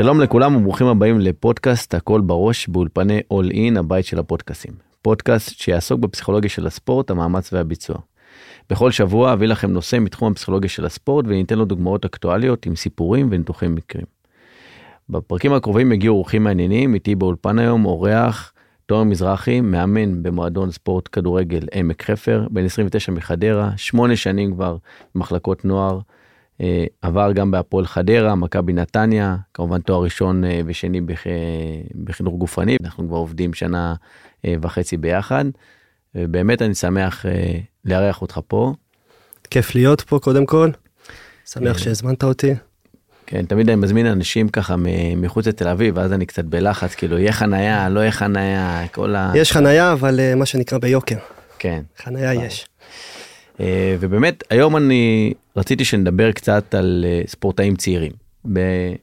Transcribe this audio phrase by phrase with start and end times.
[0.00, 4.72] שלום לכולם וברוכים הבאים לפודקאסט הכל בראש באולפני אול אין הבית של הפודקאסים.
[5.02, 7.96] פודקאסט שיעסוק בפסיכולוגיה של הספורט, המאמץ והביצוע.
[8.70, 13.28] בכל שבוע אביא לכם נושא מתחום הפסיכולוגיה של הספורט וניתן לו דוגמאות אקטואליות עם סיפורים
[13.30, 14.04] וניתוחי מקרים.
[15.08, 18.52] בפרקים הקרובים יגיעו אורחים מעניינים, איתי באולפן היום אורח
[18.86, 24.76] תומר מזרחי, מאמן במועדון ספורט כדורגל עמק חפר, בן 29 מחדרה, שמונה שנים כבר
[25.14, 26.00] במחלקות נוער.
[26.60, 31.24] אה, עבר גם בהפועל חדרה, מכבי נתניה, כמובן תואר ראשון אה, ושני בח...
[32.04, 33.94] בחינוך גופני, אנחנו כבר עובדים שנה
[34.44, 35.44] אה, וחצי ביחד.
[36.14, 37.26] באמת אני שמח
[37.84, 38.74] לארח אותך פה.
[39.50, 40.70] כיף להיות פה קודם כל,
[41.46, 42.54] שמח שהזמנת אותי.
[43.26, 44.74] כן, תמיד אני מזמין אנשים ככה
[45.16, 49.32] מחוץ לתל אביב, ואז אני קצת בלחץ, כאילו, יהיה חנייה, לא יהיה חנייה, כל ה...
[49.34, 51.16] יש חנייה, אבל מה שנקרא ביוקר.
[51.58, 51.82] כן.
[51.98, 52.66] חנייה יש.
[53.60, 58.12] אה, ובאמת היום אני רציתי שנדבר קצת על אה, ספורטאים צעירים.
[58.56, 58.94] אה,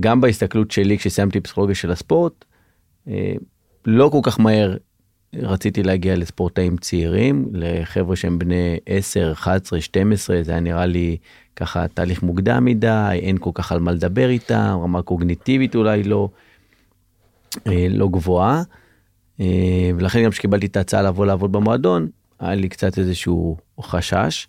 [0.00, 2.44] גם בהסתכלות שלי כשסיימתי פסיכולוגיה של הספורט,
[3.86, 4.76] לא כל כך מהר
[5.34, 11.16] רציתי להגיע לספורטאים צעירים, לחבר'ה שהם בני 10, 11, 12, זה היה נראה לי
[11.56, 16.28] ככה תהליך מוקדם מדי, אין כל כך על מה לדבר איתם, רמה קוגניטיבית אולי לא,
[17.90, 18.62] לא גבוהה.
[19.96, 22.08] ולכן גם כשקיבלתי את ההצעה לבוא לעבוד במועדון,
[22.40, 24.48] היה לי קצת איזשהו חשש,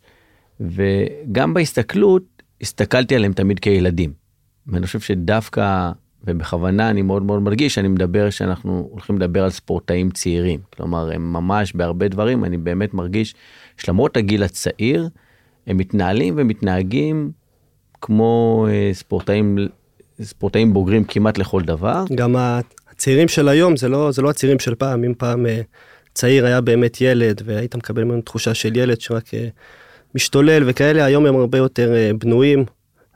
[0.59, 2.23] וגם בהסתכלות,
[2.61, 4.13] הסתכלתי עליהם תמיד כילדים.
[4.67, 5.91] ואני חושב שדווקא,
[6.23, 10.59] ובכוונה אני מאוד מאוד מרגיש, שאני מדבר שאנחנו הולכים לדבר על ספורטאים צעירים.
[10.75, 13.35] כלומר, הם ממש בהרבה דברים, אני באמת מרגיש
[13.77, 15.09] שלמרות הגיל הצעיר,
[15.67, 17.31] הם מתנהלים ומתנהגים
[18.01, 19.57] כמו אה, ספורטאים,
[20.21, 22.03] ספורטאים בוגרים כמעט לכל דבר.
[22.15, 22.35] גם
[22.91, 25.45] הצעירים של היום זה לא, זה לא הצעירים של פעם, אם פעם...
[26.13, 29.47] צעיר היה באמת ילד והיית מקבל ממנו תחושה של ילד שרק אה,
[30.15, 32.65] משתולל וכאלה, היום הם הרבה יותר אה, בנויים,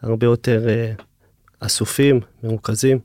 [0.01, 0.91] הרבה יותר אה,
[1.59, 2.99] אסופים, מרוכזים.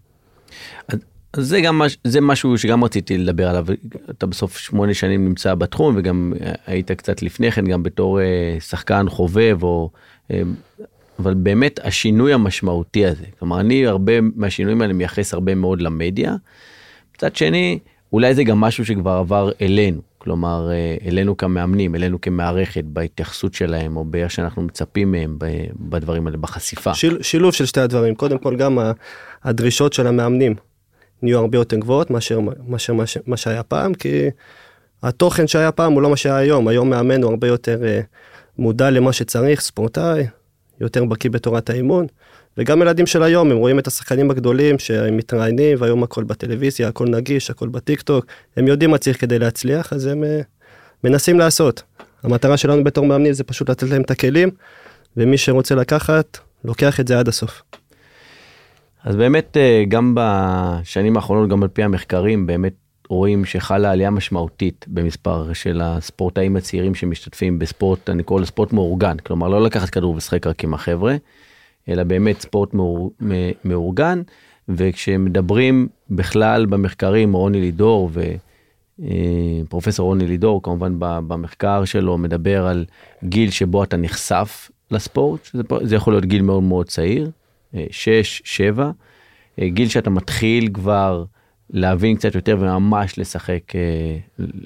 [1.36, 3.66] זה גם זה משהו שגם רציתי לדבר עליו
[4.10, 6.32] אתה בסוף שמונה שנים נמצא בתחום וגם
[6.66, 8.18] היית קצת לפני כן גם בתור
[8.60, 9.90] שחקן חובב או
[11.18, 16.34] אבל באמת השינוי המשמעותי הזה כלומר אני הרבה מהשינויים האלה מייחס הרבה מאוד למדיה.
[17.14, 17.78] מצד שני
[18.12, 23.96] אולי זה גם משהו שכבר עבר אלינו, כלומר אה, אלינו כמאמנים, אלינו כמערכת בהתייחסות שלהם
[23.96, 25.38] או באיך שאנחנו מצפים מהם
[25.80, 26.94] בדברים האלה, בחשיפה.
[26.94, 28.78] שיל, שילוב של שתי הדברים, קודם כל גם
[29.44, 30.54] הדרישות של המאמנים
[31.22, 34.30] נהיו הרבה יותר גבוהות מאשר, מאשר מה, מה שהיה פעם, כי
[35.02, 38.00] התוכן שהיה פעם הוא לא מה שהיה היום, היום מאמן הוא הרבה יותר אה,
[38.58, 40.26] מודע למה שצריך, ספורטאי,
[40.80, 42.06] יותר בקיא בתורת האימון.
[42.58, 47.06] וגם ילדים של היום, הם רואים את השחקנים הגדולים שהם מתראיינים, והיום הכל בטלוויזיה, הכל
[47.06, 48.26] נגיש, הכל בטיק טוק,
[48.56, 50.44] הם יודעים מה צריך כדי להצליח, אז הם uh,
[51.04, 51.82] מנסים לעשות.
[52.22, 54.50] המטרה שלנו בתור מאמנים זה פשוט לתת להם את הכלים,
[55.16, 57.62] ומי שרוצה לקחת, לוקח את זה עד הסוף.
[59.04, 62.72] אז באמת אה, גם בשנים האחרונות, גם על פי המחקרים, באמת
[63.08, 69.48] רואים שחלה עלייה משמעותית במספר של הספורטאים הצעירים שמשתתפים בספורט, אני קורא לספורט מאורגן, כלומר
[69.48, 71.16] לא לקחת כדור ולשחק רק עם החבר'ה.
[71.88, 73.12] אלא באמת ספורט מאור,
[73.64, 74.22] מאורגן,
[74.68, 78.10] וכשמדברים בכלל במחקרים, רוני לידור
[79.64, 82.84] ופרופסור אה, רוני לידור כמובן במחקר שלו מדבר על
[83.24, 85.48] גיל שבו אתה נחשף לספורט,
[85.82, 87.30] זה יכול להיות גיל מאוד מאוד צעיר,
[87.90, 88.90] 6, אה, 7,
[89.58, 91.24] אה, גיל שאתה מתחיל כבר
[91.70, 93.62] להבין קצת יותר וממש לשחק,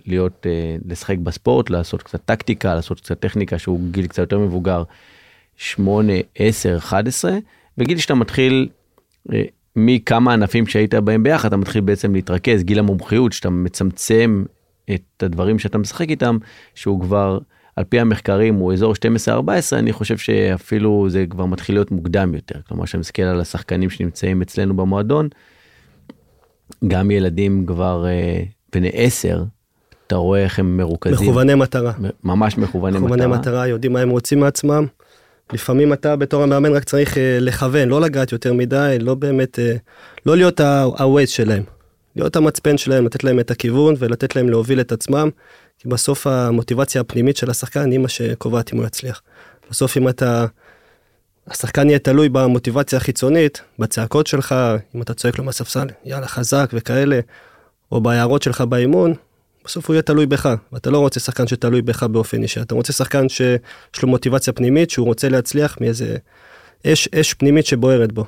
[0.06, 0.47] להיות,
[0.88, 4.82] לשחק בספורט, לעשות קצת טקטיקה, לעשות קצת טכניקה שהוא גיל קצת יותר מבוגר.
[5.56, 7.38] 8, 10, 11,
[7.78, 8.68] וגיל שאתה מתחיל
[9.32, 9.42] אה,
[9.76, 14.44] מכמה ענפים שהיית בהם ביחד, אתה מתחיל בעצם להתרכז, גיל המומחיות, שאתה מצמצם
[14.94, 16.38] את הדברים שאתה משחק איתם,
[16.74, 17.38] שהוא כבר,
[17.76, 18.94] על פי המחקרים, הוא אזור
[19.28, 19.38] 12-14,
[19.72, 22.60] אני חושב שאפילו זה כבר מתחיל להיות מוקדם יותר.
[22.69, 25.28] כלומר, כשאני מסתכל על השחקנים שנמצאים אצלנו במועדון,
[26.88, 28.42] גם ילדים כבר אה,
[28.72, 29.44] בני 10,
[30.06, 31.28] אתה רואה איך הם מרוכזים.
[31.28, 31.93] מכווני מטרה.
[32.25, 33.26] ממש מכווני, מכווני מטרה.
[33.26, 34.87] מכווני מטרה, יודעים מה הם רוצים מעצמם.
[35.52, 39.76] לפעמים אתה בתור המאמן רק צריך אה, לכוון, לא לגעת יותר מדי, לא באמת, אה,
[40.26, 41.62] לא להיות ה-Waze שלהם.
[42.16, 45.31] להיות המצפן שלהם, לתת להם את הכיוון ולתת להם להוביל את עצמם,
[45.78, 49.22] כי בסוף המוטיבציה הפנימית של השחקן היא מה שקובעת אם הוא יצליח.
[49.70, 50.46] בסוף אם אתה,
[51.49, 54.55] השחקן יהיה תלוי במוטיבציה החיצונית, בצעקות שלך,
[54.94, 57.20] אם אתה צועק לו מהספסל, יאללה חזק וכאלה,
[57.93, 59.14] או בהערות שלך באימון,
[59.64, 62.93] בסוף הוא יהיה תלוי בך, ואתה לא רוצה שחקן שתלוי בך באופן אישי, אתה רוצה
[62.93, 66.17] שחקן שיש לו מוטיבציה פנימית, שהוא רוצה להצליח מאיזה
[66.87, 68.25] אש, אש פנימית שבוערת בו.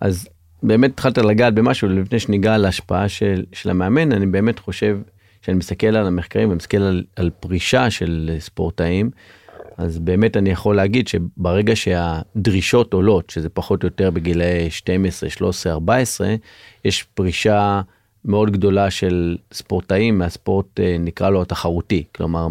[0.00, 0.28] אז
[0.62, 4.98] באמת התחלת לגעת במשהו לפני שניגע על ההשפעה של, של המאמן, אני באמת חושב,
[5.42, 9.10] כשאני מסתכל על המחקרים ומסתכל על, על פרישה של ספורטאים,
[9.76, 15.72] אז באמת אני יכול להגיד שברגע שהדרישות עולות, שזה פחות או יותר בגילאי 12, 13,
[15.72, 16.34] 14,
[16.84, 17.80] יש פרישה
[18.24, 22.46] מאוד גדולה של ספורטאים מהספורט, אה, נקרא לו התחרותי, כלומר,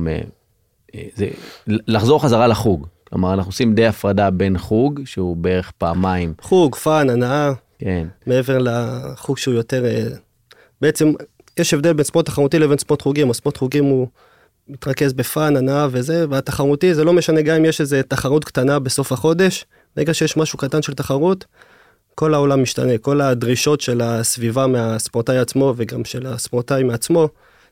[0.95, 1.27] אה, זה,
[1.67, 2.87] לחזור חזרה לחוג.
[3.03, 6.33] כלומר, אנחנו עושים די הפרדה בין חוג, שהוא בערך פעמיים.
[6.41, 7.53] חוג, fun, הנאה.
[7.79, 8.07] כן.
[8.27, 9.85] מעבר לחוג שהוא יותר...
[9.85, 10.07] אה,
[10.81, 11.13] בעצם
[11.59, 14.07] יש הבדל בין ספורט תחרותי לבין ספורט חוגים, הספורט חוגים הוא
[14.67, 18.79] מתרכז ב fun, הנאה וזה, והתחרותי זה לא משנה גם אם יש איזה תחרות קטנה
[18.79, 19.65] בסוף החודש,
[19.95, 21.45] ברגע שיש משהו קטן של תחרות,
[22.15, 27.29] כל העולם משתנה, כל הדרישות של הסביבה מהספורטאי עצמו וגם של הספורטאי מעצמו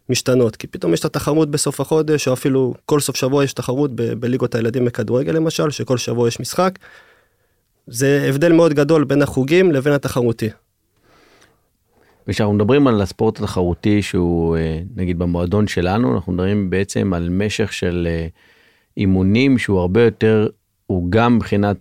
[0.09, 3.91] משתנות, כי פתאום יש את התחרות בסוף החודש, או אפילו כל סוף שבוע יש תחרות
[3.95, 6.79] בליגות הילדים בכדורגל למשל, שכל שבוע יש משחק.
[7.87, 10.49] זה הבדל מאוד גדול בין החוגים לבין התחרותי.
[12.27, 17.73] וכשאנחנו מדברים על הספורט התחרותי שהוא אה, נגיד במועדון שלנו אנחנו מדברים בעצם על משך
[17.73, 18.27] של אה,
[18.97, 20.47] אימונים שהוא הרבה יותר
[20.87, 21.77] הוא גם מבחינת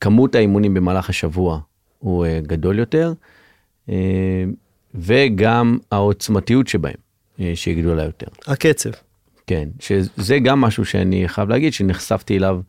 [0.00, 1.60] כמות האימונים במהלך השבוע
[1.98, 3.12] הוא אה, גדול יותר
[4.94, 6.94] וגם העוצמתיות שבהם
[7.54, 8.26] שהיא גדולה יותר.
[8.46, 8.90] הקצב.
[9.46, 12.60] כן שזה גם משהו שאני חייב להגיד שנחשפתי אליו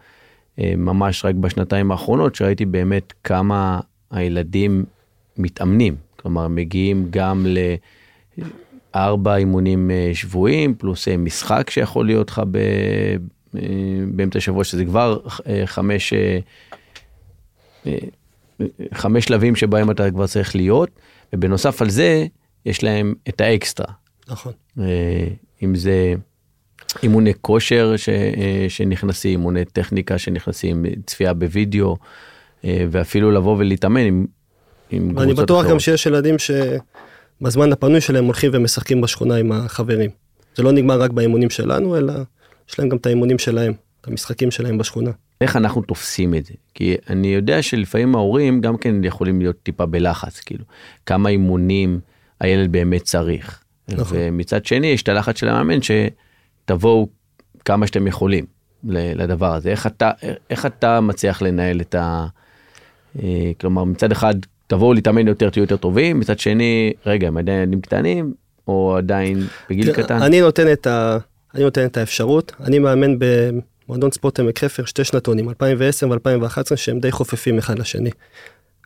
[0.57, 3.79] ממש רק בשנתיים האחרונות שראיתי באמת כמה
[4.11, 4.85] הילדים
[5.37, 7.45] מתאמנים כלומר מגיעים גם
[8.95, 12.57] לארבע אימונים אה, שבויים פלוס משחק שיכול להיות לך ב...
[14.11, 15.19] באמצע השבוע שזה כבר
[15.65, 16.13] חמש
[18.93, 20.89] חמש שלבים שבהם אתה כבר צריך להיות
[21.33, 22.25] ובנוסף על זה
[22.65, 23.93] יש להם את האקסטרה.
[24.27, 24.53] נכון.
[25.63, 26.13] אם זה
[27.03, 28.09] אימוני כושר ש,
[28.69, 31.97] שנכנסים, אימוני טכניקה שנכנסים, צפייה בווידאו
[32.63, 34.25] ואפילו לבוא ולהתאמן עם
[34.91, 35.71] עם קבוצות אני בטוח אחרות.
[35.71, 40.09] גם שיש ילדים שבזמן הפנוי שלהם הולכים ומשחקים בשכונה עם החברים.
[40.55, 42.13] זה לא נגמר רק באימונים שלנו, אלא
[42.69, 45.11] יש להם גם את האימונים שלהם, את המשחקים שלהם בשכונה.
[45.41, 46.53] איך אנחנו תופסים את זה?
[46.73, 50.65] כי אני יודע שלפעמים ההורים גם כן יכולים להיות טיפה בלחץ, כאילו,
[51.05, 51.99] כמה אימונים
[52.39, 53.63] הילד באמת צריך.
[53.87, 54.17] נכון.
[54.21, 57.07] ומצד שני יש את הלחץ של המאמן שתבואו
[57.65, 58.45] כמה שאתם יכולים
[58.83, 59.69] לדבר הזה.
[59.69, 60.11] איך אתה,
[60.49, 62.25] איך אתה מצליח לנהל את ה...
[63.23, 64.33] אה, כלומר מצד אחד
[64.67, 68.33] תבואו להתאמן יותר, תהיו יותר טובים, מצד שני, רגע, הם עדיין ילדים קטנים,
[68.67, 70.21] או עדיין בגיל קטן?
[70.21, 71.17] אני נותן את, ה...
[71.55, 73.17] אני נותן את האפשרות, אני מאמן
[73.89, 78.09] במועדון ספורט עמק חפר שתי שנתונים, 2010 ו-2011, שהם די חופפים אחד לשני.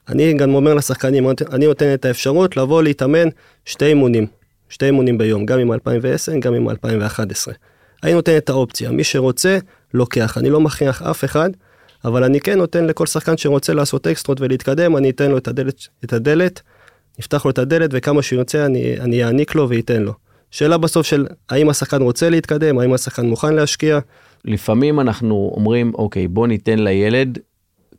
[0.09, 3.27] אני גם אומר לשחקנים, אני נותן את האפשרות לבוא להתאמן
[3.65, 4.27] שתי אימונים,
[4.69, 7.53] שתי אימונים ביום, גם עם 2010, גם עם 2011.
[8.03, 9.57] אני נותן את האופציה, מי שרוצה,
[9.93, 11.49] לוקח, אני לא מכריח אף אחד.
[12.05, 15.87] אבל אני כן נותן לכל שחקן שרוצה לעשות אקסטרות ולהתקדם, אני אתן לו את הדלת,
[16.03, 16.61] את הדלת,
[17.19, 20.13] נפתח לו את הדלת וכמה שהוא ירצה אני, אני אעניק לו ואתן לו.
[20.51, 23.99] שאלה בסוף של האם השחקן רוצה להתקדם, האם השחקן מוכן להשקיע.
[24.45, 27.39] לפעמים אנחנו אומרים, אוקיי, בוא ניתן לילד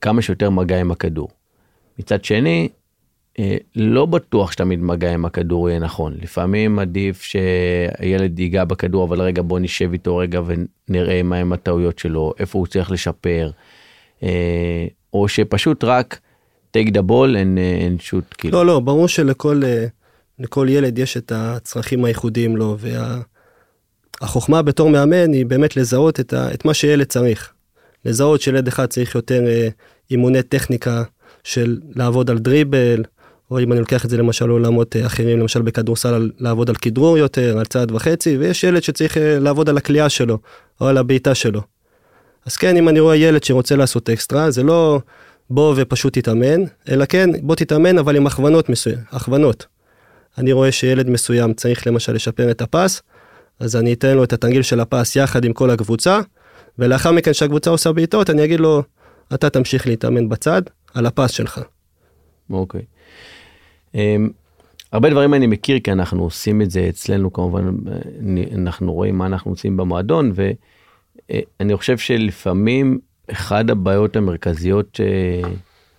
[0.00, 1.29] כמה שיותר מגע עם הכדור.
[1.99, 2.69] מצד שני,
[3.38, 6.14] אה, לא בטוח שתמיד מגע עם הכדור יהיה נכון.
[6.23, 12.32] לפעמים עדיף שהילד ייגע בכדור, אבל רגע בוא נשב איתו רגע ונראה מהם הטעויות שלו,
[12.38, 13.50] איפה הוא צריך לשפר.
[14.23, 16.20] אה, או שפשוט רק
[16.76, 18.58] take the ball and, uh, and shoot כאילו.
[18.58, 19.62] לא לא ברור שלכל
[20.38, 23.33] לכל ילד יש את הצרכים הייחודיים לו והחוכמה
[24.22, 24.62] וה...
[24.62, 27.53] בתור מאמן היא באמת לזהות את, ה, את מה שילד צריך.
[28.05, 29.72] לזהות שילד אחד צריך יותר uh,
[30.10, 31.03] אימוני טכניקה
[31.44, 33.03] של לעבוד על דריבל
[33.50, 37.58] או אם אני לוקח את זה למשל לעולמות אחרים למשל בכדורסל לעבוד על כדרור יותר
[37.58, 40.38] על צעד וחצי ויש ילד שצריך לעבוד על הקליעה שלו
[40.81, 41.60] או על הבעיטה שלו.
[42.46, 45.00] אז כן, אם אני רואה ילד שרוצה לעשות אקסטרה, זה לא
[45.50, 49.67] בוא ופשוט תתאמן, אלא כן, בוא תתאמן אבל עם הכוונות מסוימת, הכוונות.
[50.38, 53.03] אני רואה שילד מסוים צריך למשל לשפר את הפס,
[53.61, 56.20] אז אני אתן לו את התנגיל של הפס יחד עם כל הקבוצה,
[56.79, 58.82] ולאחר מכן שהקבוצה עושה בעיטות, אני אגיד לו,
[59.34, 60.63] אתה תמשיך להתאמן בצד,
[60.94, 61.61] על הפס שלך.
[62.51, 62.81] אוקיי.
[62.81, 63.96] Okay.
[63.96, 63.99] Um,
[64.93, 67.70] הרבה דברים אני מכיר כי אנחנו עושים את זה אצלנו כמובן,
[68.55, 70.51] אנחנו רואים מה אנחנו עושים במועדון, ו...
[71.31, 72.99] אה, אני חושב שלפעמים
[73.31, 75.01] אחד הבעיות המרכזיות ש...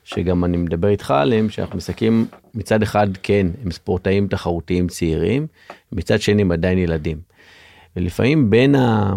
[0.03, 5.47] שגם אני מדבר איתך עליהם, שאנחנו מסתכלים מצד אחד כן הם ספורטאים תחרותיים צעירים,
[5.91, 7.17] מצד שני הם עדיין ילדים.
[7.95, 9.13] ולפעמים בין, ה...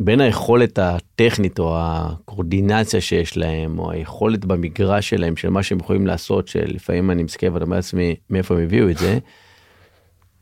[0.00, 6.06] בין היכולת הטכנית או הקורדינציה שיש להם, או היכולת במגרש שלהם של מה שהם יכולים
[6.06, 9.18] לעשות, שלפעמים אני מסתכל ואני אומר לעצמי מאיפה הם הביאו את זה,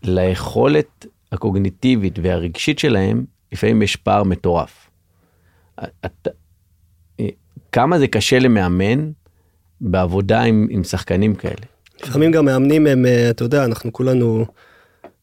[0.03, 4.91] ליכולת הקוגניטיבית והרגשית שלהם לפעמים יש פער מטורף.
[5.81, 6.29] את,
[7.73, 9.11] כמה זה קשה למאמן
[9.81, 11.67] בעבודה עם, עם שחקנים כאלה.
[12.03, 14.47] לפעמים גם מאמנים הם, אה, אתה יודע, אנחנו כולנו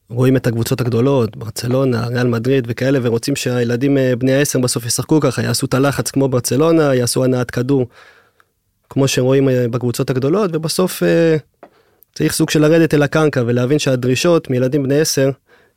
[0.09, 5.19] רואים את הקבוצות הגדולות, ברצלונה, ריאל מדריד וכאלה, ורוצים שהילדים אה, בני העשר בסוף ישחקו
[5.19, 7.85] ככה, יעשו את הלחץ כמו ברצלונה, יעשו הנעת כדור,
[8.89, 11.37] כמו שרואים אה, בקבוצות הגדולות, ובסוף אה,
[12.15, 15.29] צריך סוג של לרדת אל הקרקע ולהבין שהדרישות מילדים בני עשר,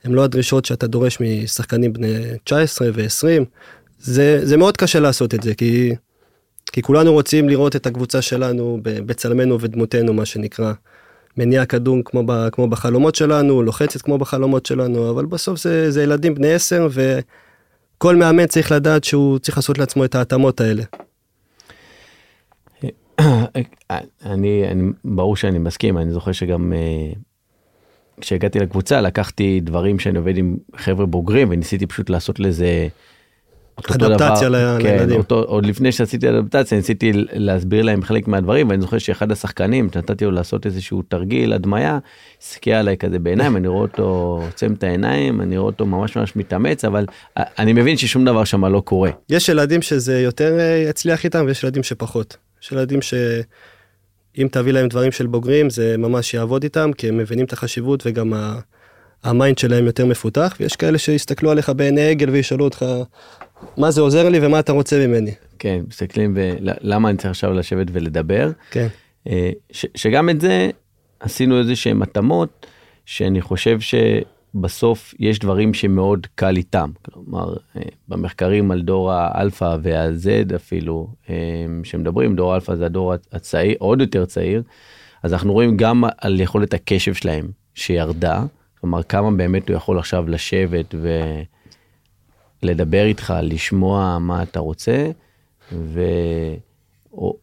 [0.05, 3.45] הם לא הדרישות שאתה דורש משחקנים בני 19 ו-20.
[4.01, 5.95] זה, זה מאוד קשה לעשות את זה, כי,
[6.73, 10.73] כי כולנו רוצים לראות את הקבוצה שלנו בצלמנו ודמותנו, מה שנקרא.
[11.37, 16.03] מניע כדור כמו, ב, כמו בחלומות שלנו, לוחצת כמו בחלומות שלנו, אבל בסוף זה, זה
[16.03, 20.83] ילדים בני עשר, וכל מאמן צריך לדעת שהוא צריך לעשות לעצמו את ההתאמות האלה.
[24.27, 27.19] אני, אני, ברור שאני מסכים, אני זוכר שגם uh,
[28.21, 32.89] כשהגעתי לקבוצה לקחתי דברים שאני עובד עם חבר'ה בוגרים וניסיתי פשוט לעשות לזה
[33.79, 35.09] אדפטציה דבר, לילדים.
[35.09, 39.89] כן, אותו, עוד לפני שעשיתי אדפטציה ניסיתי להסביר להם חלק מהדברים ואני זוכר שאחד השחקנים
[39.97, 41.99] נתתי לו לעשות איזשהו תרגיל הדמיה
[42.43, 46.37] הסתכל עליי כזה בעיניים אני רואה אותו עוצם את העיניים אני רואה אותו ממש ממש
[46.37, 49.11] מתאמץ אבל אני מבין ששום דבר שם לא קורה.
[49.29, 52.37] יש ילדים שזה יותר אה, יצליח איתם ויש ילדים שפחות.
[52.63, 57.45] יש ילדים שאם תביא להם דברים של בוגרים זה ממש יעבוד איתם כי הם מבינים
[57.45, 58.59] את החשיבות וגם ה...
[59.25, 62.85] ה mind שלהם יותר מפותח ויש כאלה שיסתכלו עליך בעיני עגל וישאלו אותך
[63.77, 65.35] מה זה עוזר לי ומה אתה רוצה ממני.
[65.59, 68.51] כן, מסתכלים ולמה אני צריך עכשיו לשבת ולדבר.
[68.71, 68.87] כן.
[69.29, 70.71] אה, ש, שגם את זה
[71.21, 72.67] עשינו איזה שהם התאמות
[73.07, 76.91] שאני חושב שבסוף יש דברים שמאוד קל איתם.
[77.03, 81.35] כלומר, אה, במחקרים על דור האלפא וה Z אפילו, אה,
[81.85, 84.63] שמדברים, דור האלפא זה הדור הצעיר, עוד יותר צעיר,
[85.23, 88.45] אז אנחנו רואים גם על יכולת הקשב שלהם שירדה,
[88.81, 91.09] כלומר כמה באמת הוא יכול עכשיו לשבת ו...
[92.63, 95.11] לדבר איתך, לשמוע מה אתה רוצה,
[95.73, 96.01] ו...
[97.13, 97.37] או...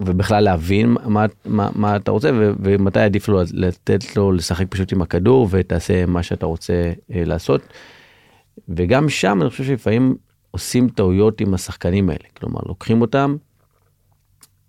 [0.00, 4.92] ובכלל להבין מה, מה, מה אתה רוצה ו, ומתי עדיף לו לתת לו לשחק פשוט
[4.92, 7.62] עם הכדור ותעשה מה שאתה רוצה אה, לעשות.
[8.68, 10.16] וגם שם אני חושב שלפעמים
[10.50, 13.36] עושים טעויות עם השחקנים האלה, כלומר לוקחים אותם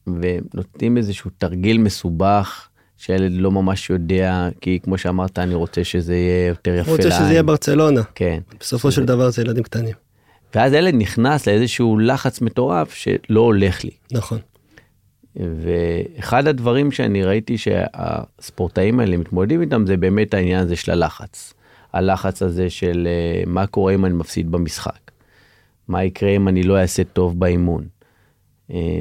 [0.08, 6.48] ונותנים איזשהו תרגיל מסובך שילד לא ממש יודע, כי כמו שאמרת, אני רוצה שזה יהיה
[6.48, 7.04] יותר יפה לעין.
[7.08, 8.02] רוצה שזה יהיה ברצלונה.
[8.16, 8.40] כן.
[8.60, 9.94] בסופו של דבר זה ילדים קטנים.
[10.56, 13.92] ואז ילד נכנס לאיזשהו לחץ מטורף שלא הולך לי.
[14.12, 14.40] נכון.
[15.36, 21.54] ואחד הדברים שאני ראיתי שהספורטאים האלה מתמודדים איתם זה באמת העניין הזה של הלחץ.
[21.94, 25.12] הלחץ הזה של אה, מה קורה אם אני מפסיד במשחק.
[25.88, 27.88] מה יקרה אם אני לא אעשה טוב באימון.
[28.72, 29.00] אה,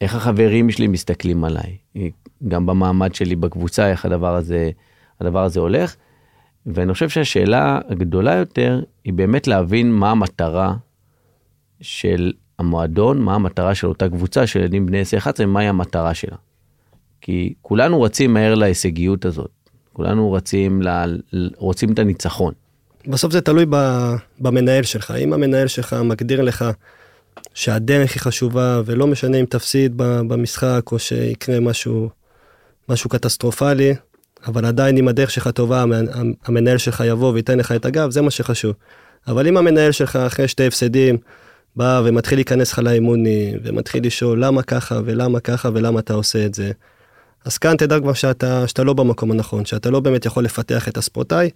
[0.00, 1.76] איך החברים שלי מסתכלים עליי.
[2.48, 4.70] גם במעמד שלי בקבוצה, איך הדבר הזה,
[5.20, 5.96] הדבר הזה הולך.
[6.66, 10.74] ואני חושב שהשאלה הגדולה יותר היא באמת להבין מה המטרה
[11.80, 15.02] של המועדון, מה המטרה של אותה קבוצה של ילדים בני
[15.42, 16.36] 10-11, מהי המטרה שלה.
[17.20, 19.50] כי כולנו רצים מהר להישגיות הזאת,
[19.92, 21.04] כולנו רצים, לה,
[21.56, 22.54] רוצים את הניצחון.
[23.06, 23.66] בסוף זה תלוי
[24.38, 26.64] במנהל שלך, אם המנהל שלך מגדיר לך
[27.54, 32.10] שהדרך היא חשובה ולא משנה אם תפסיד במשחק או שיקרה משהו
[32.88, 33.94] משהו קטסטרופלי,
[34.46, 35.84] אבל עדיין אם הדרך שלך טובה,
[36.44, 38.74] המנהל שלך יבוא וייתן לך את הגב, זה מה שחשוב.
[39.26, 41.18] אבל אם המנהל שלך אחרי שתי הפסדים,
[41.76, 46.54] בא ומתחיל להיכנס לך לאימונים, ומתחיל לשאול למה ככה ולמה ככה ולמה אתה עושה את
[46.54, 46.72] זה,
[47.44, 50.96] אז כאן תדע כבר שאתה, שאתה לא במקום הנכון, שאתה לא באמת יכול לפתח את
[50.96, 51.50] הספורטאי,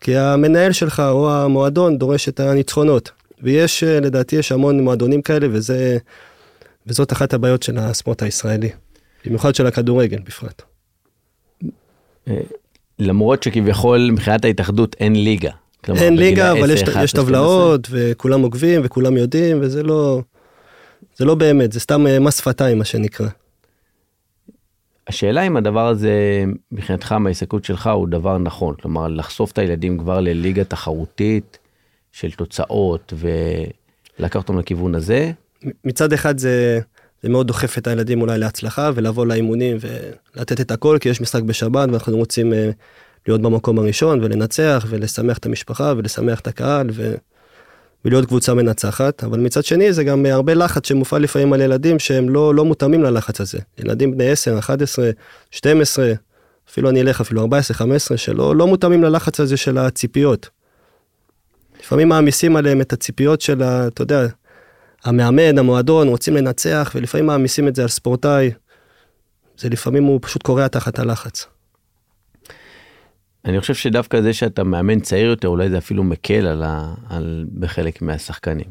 [0.00, 3.10] כי המנהל שלך או המועדון דורש את הניצחונות.
[3.42, 5.98] ויש, לדעתי, יש המון מועדונים כאלה, וזה,
[6.86, 8.70] וזאת אחת הבעיות של הספורט הישראלי.
[9.26, 10.62] במיוחד של הכדורגל בפרט.
[12.28, 12.40] אה,
[12.98, 15.50] למרות שכביכול מבחינת ההתאחדות אין ליגה.
[15.84, 20.22] כלומר, אין ליגה, אבל יש, יש טבלאות וכולם עוקבים וכולם יודעים וזה לא,
[21.16, 23.28] זה לא באמת, זה סתם אה, מס שפתיים מה שנקרא.
[25.08, 30.20] השאלה אם הדבר הזה מבחינתך מההסתכלות שלך הוא דבר נכון, כלומר לחשוף את הילדים כבר
[30.20, 31.58] לליגה תחרותית
[32.12, 35.32] של תוצאות ולקח אותם לכיוון הזה.
[35.84, 36.80] מצד אחד זה
[37.22, 41.42] זה מאוד דוחף את הילדים אולי להצלחה ולבוא לאימונים ולתת את הכל כי יש משחק
[41.42, 42.56] בשבת ואנחנו רוצים uh,
[43.28, 47.14] להיות במקום הראשון ולנצח ולשמח את המשפחה ולשמח את הקהל ו...
[48.04, 52.28] ולהיות קבוצה מנצחת אבל מצד שני זה גם הרבה לחץ שמופעל לפעמים על ילדים שהם
[52.28, 55.10] לא לא מותאמים ללחץ הזה ילדים בני 10 11
[55.50, 56.12] 12
[56.70, 60.48] אפילו אני אלך אפילו 14 15 שלא לא מותאמים ללחץ הזה של הציפיות.
[61.80, 63.86] לפעמים מעמיסים עליהם את הציפיות של ה...
[63.86, 64.26] אתה יודע
[65.04, 68.50] המאמן, המועדון, רוצים לנצח, ולפעמים מעמיסים את זה על ספורטאי.
[69.58, 71.46] זה לפעמים הוא פשוט קורע תחת הלחץ.
[73.44, 77.46] אני חושב שדווקא זה שאתה מאמן צעיר יותר, אולי זה אפילו מקל על, ה, על
[77.58, 78.66] בחלק מהשחקנים.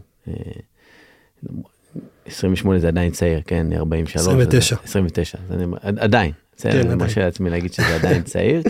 [2.25, 4.21] 28 זה עדיין צעיר, כן, 43.
[4.21, 4.75] 29.
[4.83, 6.31] 29, זה אני, עדיין.
[6.57, 8.61] כן, אני מרשה לעצמי להגיד שזה עדיין צעיר.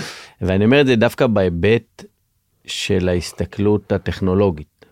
[0.41, 2.03] ואני אומר את זה דווקא בהיבט
[2.65, 4.85] של ההסתכלות הטכנולוגית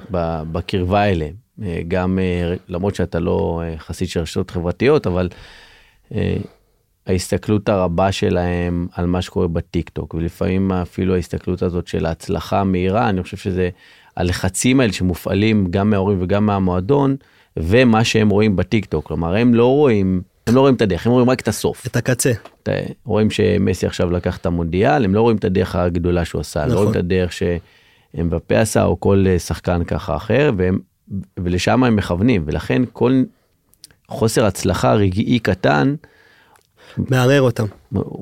[0.52, 1.43] בקרבה אליהם.
[1.62, 5.30] אה, גם אה, למרות שאתה לא אה, חסיד של רשתות חברתיות, אבל
[7.08, 13.10] ההסתכלות הרבה שלהם על מה שקורה בטיק טוק, ולפעמים אפילו ההסתכלות הזאת של ההצלחה המהירה,
[13.10, 13.70] אני חושב שזה
[14.18, 17.16] הלחצים האלה שמופעלים גם מההורים וגם מהמועדון,
[17.58, 21.12] ומה שהם רואים בטיק טוק, כלומר הם לא רואים, הם לא רואים את הדרך, הם
[21.12, 21.88] רואים רק את הסוף.
[21.88, 22.32] את הקצה.
[22.64, 22.70] את,
[23.06, 26.72] רואים שמסי עכשיו לקח את המונדיאל, הם לא רואים את הדרך הגדולה שהוא עשה, נכון.
[26.72, 30.80] לא רואים את הדרך שאמבפה עשה או כל שחקן ככה אחר, והם,
[31.40, 33.24] ולשם הם מכוונים, ולכן כל
[34.08, 35.96] חוסר הצלחה רגעי קטן,
[36.98, 37.66] מערער אותם.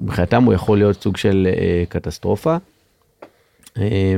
[0.02, 2.58] מבחינתם הוא יכול להיות סוג של אה, קטסטרופה.
[3.78, 4.16] אה,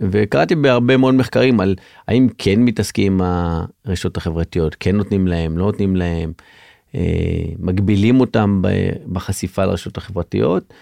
[0.00, 1.74] וקראתי בהרבה מאוד מחקרים על
[2.08, 3.30] האם כן מתעסקים עם
[3.84, 6.32] הרשתות החברתיות, כן נותנים להם, לא נותנים להם,
[6.94, 8.62] אה, מגבילים אותם
[9.12, 10.74] בחשיפה לרשתות החברתיות.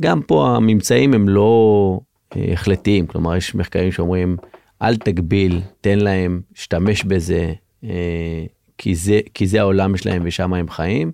[0.00, 2.00] גם פה הממצאים הם לא
[2.36, 4.36] אה, החלטיים, כלומר יש מחקרים שאומרים
[4.82, 7.52] אל תגביל, תן להם, שתמש בזה,
[7.84, 8.44] אה,
[8.78, 11.12] כי זה, כי זה העולם שלהם ושם הם חיים.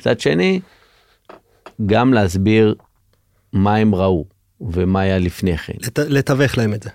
[0.00, 0.60] מצד שני,
[1.86, 2.74] גם להסביר
[3.52, 4.24] מה הם ראו
[4.60, 5.72] ומה היה לפני כן.
[5.80, 6.90] לת, לתווך להם את זה.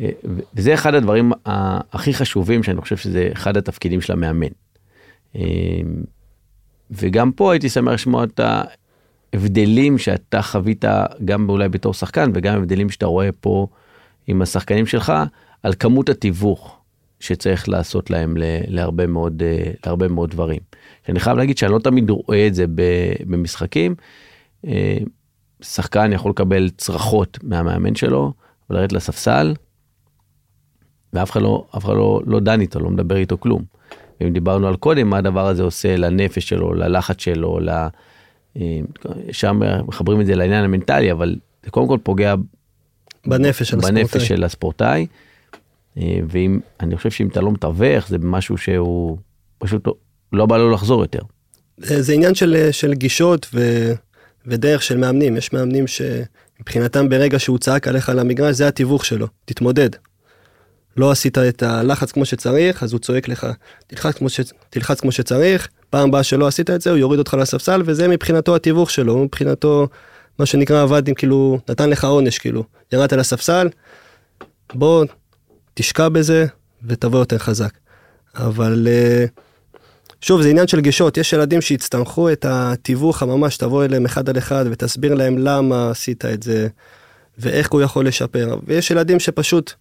[0.00, 0.10] אה,
[0.54, 1.32] וזה אחד הדברים
[1.92, 4.46] הכי חשובים שאני חושב שזה אחד התפקידים של המאמן.
[5.36, 5.42] אה,
[6.90, 8.40] וגם פה הייתי שמח לשמוע את
[9.34, 10.84] ההבדלים שאתה חווית
[11.24, 13.66] גם אולי בתור שחקן וגם הבדלים שאתה רואה פה
[14.26, 15.12] עם השחקנים שלך
[15.66, 16.76] על כמות התיווך
[17.20, 18.34] שצריך לעשות להם
[18.68, 20.60] להרבה מאוד, אה, להרבה מאוד דברים.
[21.06, 22.64] שאני חייב להגיד שאני לא תמיד רואה את זה
[23.26, 23.94] במשחקים.
[24.66, 24.98] אה,
[25.60, 28.32] שחקן יכול לקבל צרחות מהמאמן שלו
[28.70, 29.54] ולרדת לספסל,
[31.12, 33.62] ואף אחד לא, אף אחד לא, לא דן איתו, לא מדבר איתו כלום.
[34.20, 37.68] ואם דיברנו על קודם, מה הדבר הזה עושה לנפש שלו, ללחץ שלו, ל...
[38.56, 38.80] אה,
[39.32, 42.34] שם מחברים את זה לעניין המנטלי, אבל זה קודם כל פוגע
[43.26, 44.26] בנפש של בנפש הספורטאי.
[44.26, 45.06] של הספורטאי.
[45.98, 49.18] אה, ואם, אני חושב שאם אתה לא מתווך, זה משהו שהוא
[49.58, 49.94] פשוט לא,
[50.32, 51.20] לא בא לו לחזור יותר.
[51.78, 53.92] זה עניין של, של גישות ו,
[54.46, 55.36] ודרך של מאמנים.
[55.36, 59.90] יש מאמנים שמבחינתם ברגע שהוא צעק עליך על המגרש, זה התיווך שלו, תתמודד.
[60.96, 63.46] לא עשית את הלחץ כמו שצריך, אז הוא צועק לך,
[63.86, 64.40] תלחץ כמו, ש...
[64.70, 68.56] תלחץ כמו שצריך, פעם הבאה שלא עשית את זה, הוא יוריד אותך לספסל, וזה מבחינתו
[68.56, 69.88] התיווך שלו, מבחינתו,
[70.38, 73.68] מה שנקרא עבד עם כאילו, נתן לך עונש כאילו, ירדת לספסל,
[74.74, 75.04] בוא
[75.78, 76.46] תשקע בזה
[76.86, 77.72] ותבוא יותר חזק.
[78.34, 79.24] אבל אה,
[80.20, 84.38] שוב, זה עניין של גישות, יש ילדים שיצטרכו את התיווך הממש, תבוא אליהם אחד על
[84.38, 86.68] אחד ותסביר להם למה עשית את זה,
[87.38, 89.72] ואיך הוא יכול לשפר, ויש ילדים שפשוט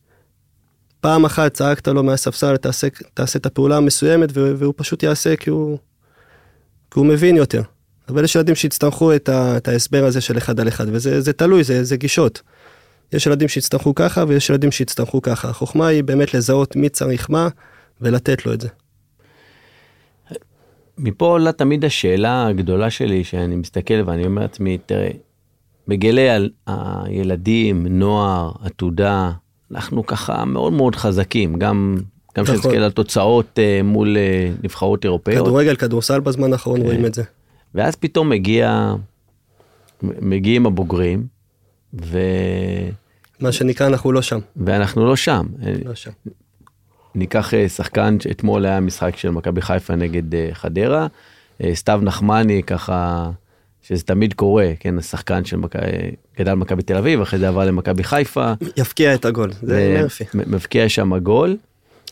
[1.02, 5.78] פעם אחת צעקת לו מהספסל, תעשה, תעשה את הפעולה המסוימת, והוא פשוט יעשה כי הוא,
[6.92, 7.62] כי הוא מבין יותר.
[8.10, 11.64] אבל יש ילדים שיצטרכו את, ה, את ההסבר הזה של אחד על אחד, וזה תלוי,
[11.64, 12.42] זה, זה גישות.
[13.14, 15.50] יש ילדים שיצטרכו ככה ויש ילדים שיצטרכו ככה.
[15.50, 17.48] החוכמה היא באמת לזהות מי צריך מה
[18.02, 18.68] ולתת לו את זה.
[20.98, 25.10] מפה עולה תמיד השאלה הגדולה שלי שאני מסתכל ואני אומר לעצמי, תראה,
[25.88, 26.28] בגלי
[26.68, 29.32] הילדים, נוער, עתודה,
[29.72, 31.98] אנחנו ככה מאוד מאוד חזקים, גם
[32.38, 32.56] גם נכון.
[32.56, 35.46] כשנסתכל על תוצאות uh, מול uh, נבחרות אירופאיות.
[35.46, 36.86] כדורגל, כדורסל בזמן האחרון כן.
[36.86, 37.24] רואים את זה.
[37.76, 38.94] ואז פתאום מגיע,
[40.04, 41.28] מגיעים הבוגרים,
[42.04, 42.20] ו...
[43.40, 44.40] מה שנקרא אנחנו לא שם.
[44.56, 45.46] ואנחנו לא שם.
[45.86, 46.12] לא שם.
[47.16, 51.08] ניקח uh, שחקן שאתמול היה משחק של מכבי חיפה נגד uh, חדרה,
[51.62, 53.30] uh, סתיו נחמני ככה
[53.82, 55.82] שזה תמיד קורה, כן, השחקן של מכבי,
[56.40, 58.54] גדל מכבי תל אביב, אחרי זה עבר למכבי חיפה.
[58.78, 60.24] יפקיע את הגול, זה מרפי.
[60.34, 61.58] מבקיע שם גול,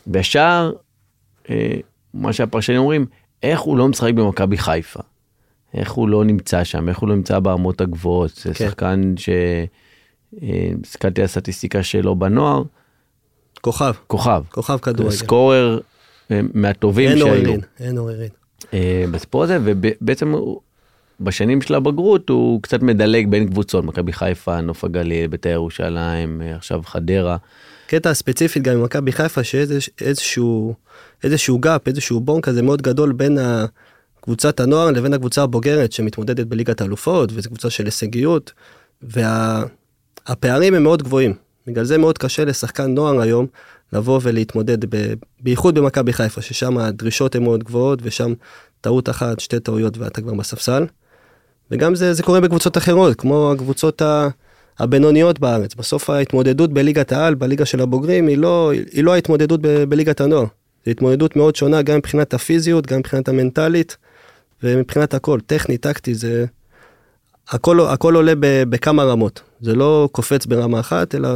[0.06, 0.72] וישר,
[1.50, 1.76] אה,
[2.14, 3.06] מה שהפרשנים אומרים,
[3.42, 5.00] איך הוא לא משחק במכבי חיפה?
[5.74, 8.30] איך הוא לא נמצא שם, איך הוא לא נמצא ברמות הגבוהות?
[8.34, 8.68] זה כן.
[8.68, 9.28] שחקן ש...
[10.42, 12.62] אה, הסתכלתי על הסטטיסטיקה שלו בנוער.
[13.60, 13.92] כוכב.
[14.06, 14.42] כוכב.
[14.50, 15.16] כוכב כדורגל.
[15.16, 15.80] סקורר
[16.30, 17.34] אה, מהטובים אין שהיו.
[17.34, 18.28] אין עוררין, אין עוררין.
[19.12, 20.34] בסיפור הזה, ובעצם
[21.20, 26.82] בשנים של הבגרות הוא קצת מדלג בין קבוצות, מכבי חיפה, נוף הגליל, בית"ר ירושלים, עכשיו
[26.84, 27.36] חדרה.
[27.86, 30.74] קטע ספציפית גם עם מכבי חיפה שיש איזשהו
[31.24, 33.38] איזשהו גאפ איזשהו בון כזה מאוד גדול בין
[34.24, 38.52] קבוצת הנוער לבין הקבוצה הבוגרת שמתמודדת בליגת האלופות וזו קבוצה של הישגיות
[39.02, 41.34] והפערים וה, הם מאוד גבוהים
[41.66, 43.46] בגלל זה מאוד קשה לשחקן נוער היום
[43.92, 48.32] לבוא ולהתמודד ב, בייחוד במכבי חיפה ששם הדרישות הן מאוד גבוהות ושם
[48.80, 50.86] טעות אחת שתי טעויות ואתה כבר בספסל.
[51.70, 54.02] וגם זה, זה קורה בקבוצות אחרות, כמו הקבוצות
[54.78, 55.74] הבינוניות בארץ.
[55.74, 60.44] בסוף ההתמודדות בליגת העל, בליגה של הבוגרים, היא לא, היא לא ההתמודדות ב, בליגת הנוער.
[60.84, 63.96] זו התמודדות מאוד שונה גם מבחינת הפיזיות, גם מבחינת המנטלית,
[64.64, 66.44] ומבחינת הכל, טכני, טקטי, זה...
[67.48, 69.42] הכל, הכל עולה ב, בכמה רמות.
[69.60, 71.28] זה לא קופץ ברמה אחת, אלא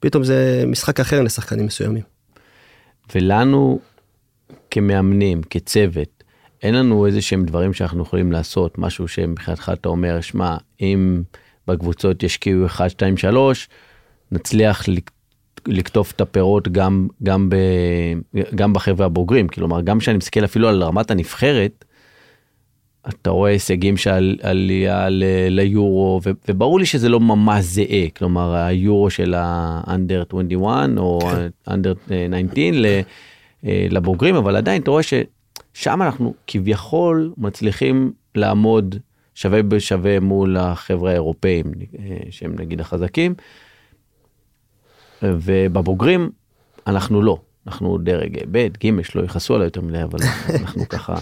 [0.00, 2.02] פתאום זה משחק אחר לשחקנים מסוימים.
[3.14, 3.80] ולנו
[4.70, 6.24] כמאמנים, כצוות,
[6.62, 11.22] אין לנו איזה שהם דברים שאנחנו יכולים לעשות, משהו שמבחינתך אתה אומר, שמע, אם
[11.68, 13.68] בקבוצות ישקיעו 1, 2, 3,
[14.32, 14.84] נצליח
[15.66, 17.50] לקטוף את הפירות גם, גם,
[18.54, 19.48] גם בחבר'ה הבוגרים.
[19.48, 21.84] כלומר, גם כשאני מסתכל אפילו על רמת הנבחרת,
[23.08, 25.08] אתה רואה הישגים של עלייה
[25.48, 31.18] ליורו, וברור לי שזה לא ממש זהה, כלומר היורו של ה-under 21 או
[31.68, 33.00] under 19
[33.64, 38.96] לבוגרים, אבל עדיין אתה רואה ששם אנחנו כביכול מצליחים לעמוד
[39.34, 41.64] שווה בשווה מול החבר'ה האירופאים,
[42.30, 43.34] שהם נגיד החזקים,
[45.22, 46.30] ובבוגרים
[46.86, 50.18] אנחנו לא, אנחנו דרג ב', ג', שלא יכעסו עליי יותר מדי, אבל
[50.60, 51.14] אנחנו ככה.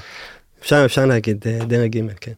[0.63, 2.33] אפשר, אפשר להגיד אה, דרג ג', כן.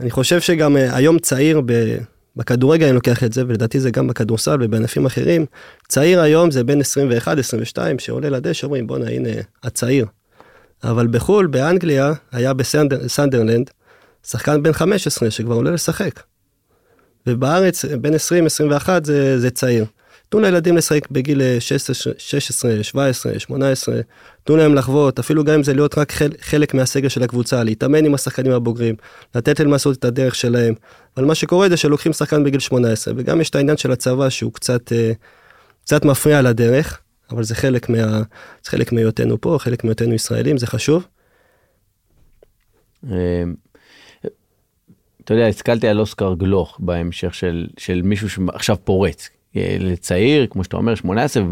[0.00, 1.96] אני חושב שגם אה, היום צעיר ב...
[2.36, 5.46] בכדורגל אני לוקח את זה ולדעתי זה גם בכדורסל ובענפים אחרים
[5.88, 9.28] צעיר היום זה בין 21 22 שעולה לדשא אומרים בואנה הנה
[9.62, 10.06] הצעיר.
[10.84, 13.70] אבל בחול באנגליה היה בסנדרלנד
[14.26, 16.20] שחקן בן 15 שכבר עולה לשחק.
[17.26, 19.84] ובארץ בין 20 21 זה, זה צעיר.
[20.28, 24.00] תנו לילדים לשחק בגיל 16, 16, 17, 18,
[24.44, 28.04] תנו להם לחוות, אפילו גם אם זה להיות רק חל, חלק מהסגל של הקבוצה, להתאמן
[28.04, 28.94] עם השחקנים הבוגרים,
[29.34, 30.74] לתת להם לעשות את הדרך שלהם.
[31.16, 34.52] אבל מה שקורה זה שלוקחים שחקן בגיל 18, וגם יש את העניין של הצבא שהוא
[34.52, 35.12] קצת, אה,
[35.84, 38.22] קצת מפריע לדרך, אבל זה חלק, מה,
[38.64, 41.06] זה חלק מהיותנו פה, חלק מהיותנו ישראלים, זה חשוב.
[43.04, 43.54] אמ,
[45.24, 50.76] אתה יודע, הסתכלתי על אוסקר גלוך בהמשך של, של מישהו שעכשיו פורץ, לצעיר, כמו שאתה
[50.76, 51.44] אומר, 18,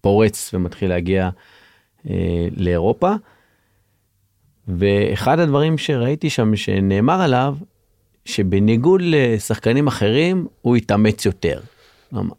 [0.00, 1.30] פורץ ומתחיל להגיע
[2.10, 3.12] אה, לאירופה.
[4.68, 7.56] ואחד הדברים שראיתי שם שנאמר עליו,
[8.24, 11.60] שבניגוד לשחקנים אחרים, הוא התאמץ יותר,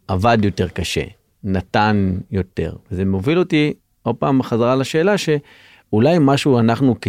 [0.08, 1.04] עבד יותר קשה,
[1.43, 2.76] נתן יותר.
[2.91, 7.08] וזה מוביל אותי עוד פעם חזרה לשאלה שאולי משהו אנחנו כ,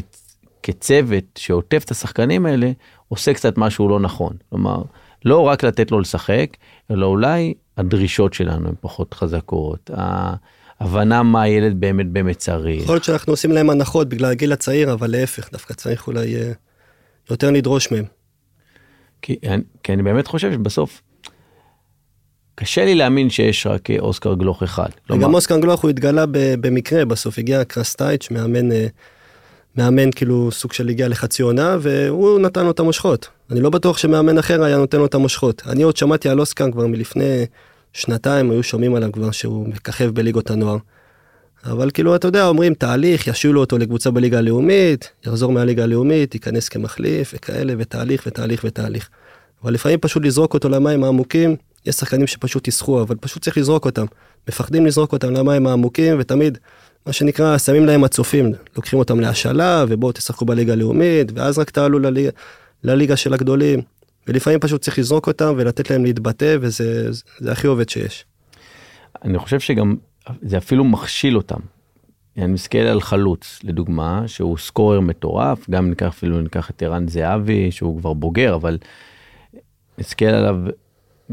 [0.62, 2.72] כצוות שעוטף את השחקנים האלה,
[3.08, 4.36] עושה קצת משהו לא נכון.
[4.48, 4.82] כלומר,
[5.24, 6.56] לא רק לתת לו לשחק,
[6.90, 9.90] אלא אולי הדרישות שלנו הן פחות חזקות,
[10.80, 12.82] ההבנה מה הילד באמת באמת צריך.
[12.82, 16.52] יכול להיות שאנחנו עושים להם הנחות בגלל הגיל הצעיר, אבל להפך, דווקא צריך אולי אה,
[17.30, 18.04] יותר לדרוש מהם.
[19.22, 19.36] כי,
[19.82, 21.02] כי אני באמת חושב שבסוף,
[22.54, 24.88] קשה לי להאמין שיש רק אוסקר גלוך אחד.
[25.10, 28.86] וגם אוסקר גלוך הוא התגלה במקרה, בסוף הגיע קרסטייץ', מאמן, אה,
[29.76, 33.28] מאמן כאילו סוג של הגיע לחצי עונה, והוא נתן לו את המושכות.
[33.50, 35.62] אני לא בטוח שמאמן אחר היה נותן לו את המושכות.
[35.66, 37.46] אני עוד שמעתי על אוסקר כבר מלפני
[37.92, 40.76] שנתיים היו שומעים עליו כבר שהוא מככב בליגות הנוער.
[41.64, 46.68] אבל כאילו אתה יודע אומרים תהליך ישילו אותו לקבוצה בליגה הלאומית יחזור מהליגה הלאומית ייכנס
[46.68, 49.08] כמחליף וכאלה ותהליך ותהליך ותהליך.
[49.64, 51.56] אבל לפעמים פשוט לזרוק אותו למים העמוקים
[51.86, 54.04] יש שחקנים שפשוט יסחו אבל פשוט צריך לזרוק אותם
[54.48, 56.58] מפחדים לזרוק אותם למים העמוקים ותמיד
[57.06, 61.98] מה שנקרא שמים להם הצופים לוקחים אותם להשאלה ובואו תשחקו בליגה הלאומית ואז רק תעלו
[61.98, 62.30] לליגה,
[62.84, 63.80] לליגה של הגדולים
[64.26, 68.24] ולפעמים פשוט צריך לזרוק אותם ולתת להם להתבטא וזה זה הכי עובד שיש.
[69.24, 69.96] אני חושב שגם
[70.42, 71.60] זה אפילו מכשיל אותם.
[72.38, 77.70] אני מסתכל על חלוץ לדוגמה שהוא סקורר מטורף גם ניקח אפילו ניקח את ערן זהבי
[77.70, 78.78] שהוא כבר בוגר אבל.
[79.98, 80.56] נסתכל עליו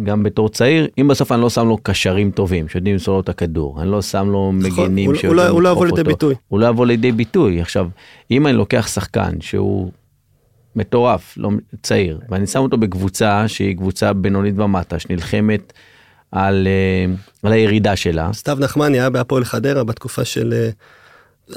[0.03, 3.29] גם בתור צעיר אם בסוף אני לא שם לו קשרים טובים שיודעים למסור לו את
[3.29, 6.59] הכדור אני לא שם לו נכון, מגנים הוא, לא- הוא לא יבוא לידי ביטוי הוא
[6.59, 7.87] לא יבוא לידי ביטוי עכשיו
[8.31, 9.91] אם אני לוקח שחקן שהוא
[10.77, 11.49] מטורף, לא,
[11.81, 15.73] צעיר, ואני שם אותו בקבוצה שהיא קבוצה בינונית ומטה, שנלחמת
[16.31, 18.33] על, אה, על הירידה שלה.
[18.33, 20.53] סתיו נחמני היה בהפועל חדרה בתקופה של...
[20.53, 20.69] אה,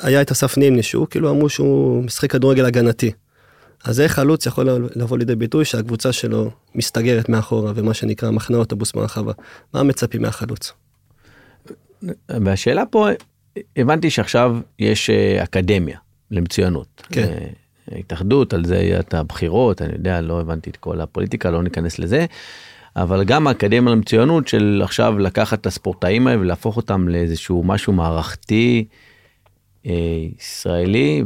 [0.02, 3.10] היה את אסף נימני שהוא כאילו אמרו שהוא משחק כדורגל הגנתי.
[3.84, 8.92] אז איך חלוץ יכול לבוא לידי ביטוי שהקבוצה שלו מסתגרת מאחורה ומה שנקרא מחנה אוטובוס
[8.92, 9.32] ברחבה.
[9.74, 10.72] מה מצפים מהחלוץ?
[12.28, 13.08] והשאלה פה
[13.76, 15.98] הבנתי שעכשיו יש אה, אקדמיה
[16.30, 17.02] למצוינות.
[17.12, 17.36] כן.
[17.92, 21.98] ההתאחדות, על זה היה את הבחירות, אני יודע, לא הבנתי את כל הפוליטיקה, לא ניכנס
[21.98, 22.26] לזה.
[22.96, 28.84] אבל גם האקדמיה למצוינות של עכשיו לקחת את הספורטאים האלה ולהפוך אותם לאיזשהו משהו מערכתי
[29.86, 29.92] אה,
[30.38, 31.24] ישראלי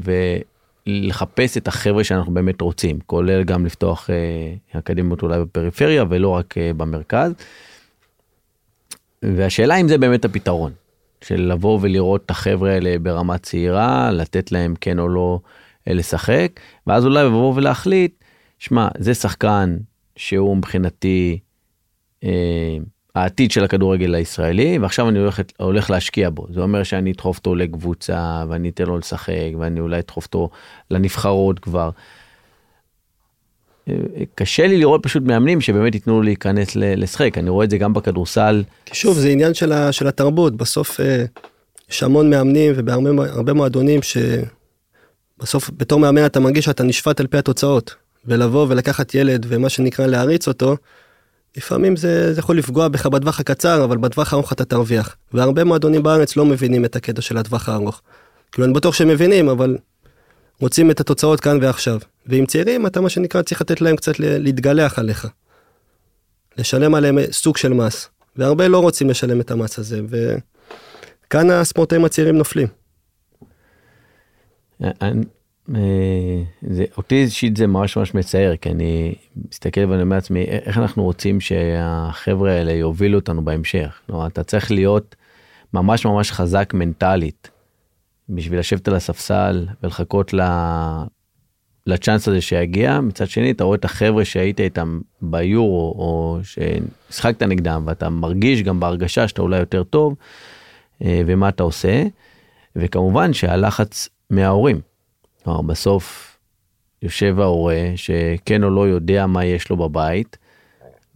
[0.86, 6.58] ולחפש את החבר'ה שאנחנו באמת רוצים, כולל גם לפתוח אה, אקדמיות אולי בפריפריה ולא רק
[6.58, 7.32] אה, במרכז.
[9.22, 10.72] והשאלה אם זה באמת הפתרון,
[11.20, 15.40] של לבוא ולראות את החבר'ה האלה ברמה צעירה, לתת להם כן או לא
[15.86, 18.24] לשחק, ואז אולי לבוא ולהחליט,
[18.58, 19.76] שמע, זה שחקן
[20.16, 21.38] שהוא מבחינתי
[22.24, 22.78] אה,
[23.14, 26.46] העתיד של הכדורגל הישראלי, ועכשיו אני הולך, הולך להשקיע בו.
[26.54, 30.50] זה אומר שאני אדחוף אותו לקבוצה, ואני אתן לו לשחק, ואני אולי אדחוף אותו
[30.90, 31.90] לנבחרות כבר.
[34.34, 38.64] קשה לי לראות פשוט מאמנים שבאמת ייתנו להיכנס לשחק, אני רואה את זה גם בכדורסל.
[38.92, 41.24] שוב, זה עניין של, ה, של התרבות, בסוף אה,
[41.90, 47.94] יש המון מאמנים ובהרבה מועדונים שבסוף בתור מאמן אתה מרגיש שאתה נשפט על פי התוצאות,
[48.24, 50.76] ולבוא ולקחת ילד ומה שנקרא להריץ אותו,
[51.56, 55.16] לפעמים זה, זה יכול לפגוע בך בטווח הקצר, אבל בטווח הארוך אתה תרוויח.
[55.32, 58.02] והרבה מועדונים בארץ לא מבינים את הקטע של הטווח הארוך.
[58.52, 59.76] כאילו אני בטוח שהם מבינים, אבל
[60.60, 61.98] רוצים את התוצאות כאן ועכשיו.
[62.26, 65.28] ועם צעירים אתה מה שנקרא צריך לתת להם קצת להתגלח עליך.
[66.58, 68.08] לשלם עליהם סוג של מס.
[68.36, 70.00] והרבה לא רוצים לשלם את המס הזה,
[71.28, 72.68] וכאן הספורטאים הצעירים נופלים.
[75.74, 79.14] אה, זה, אותי אישית זה ממש ממש מצער, כי אני
[79.48, 84.00] מסתכל ואני אומר לעצמי, איך אנחנו רוצים שהחבר'ה האלה יובילו אותנו בהמשך?
[84.08, 85.16] לא, אתה צריך להיות
[85.74, 87.50] ממש ממש חזק מנטלית,
[88.28, 90.40] בשביל לשבת על הספסל ולחכות ל...
[91.86, 93.00] לצ'אנס הזה שיגיע.
[93.00, 98.80] מצד שני, אתה רואה את החבר'ה שהיית איתם ביורו, או ששחקת נגדם, ואתה מרגיש גם
[98.80, 100.14] בהרגשה שאתה אולי יותר טוב,
[101.04, 102.04] אה, ומה אתה עושה.
[102.76, 104.80] וכמובן שהלחץ מההורים.
[105.44, 106.36] כלומר, בסוף
[107.02, 110.38] יושב ההורה שכן או לא יודע מה יש לו בבית,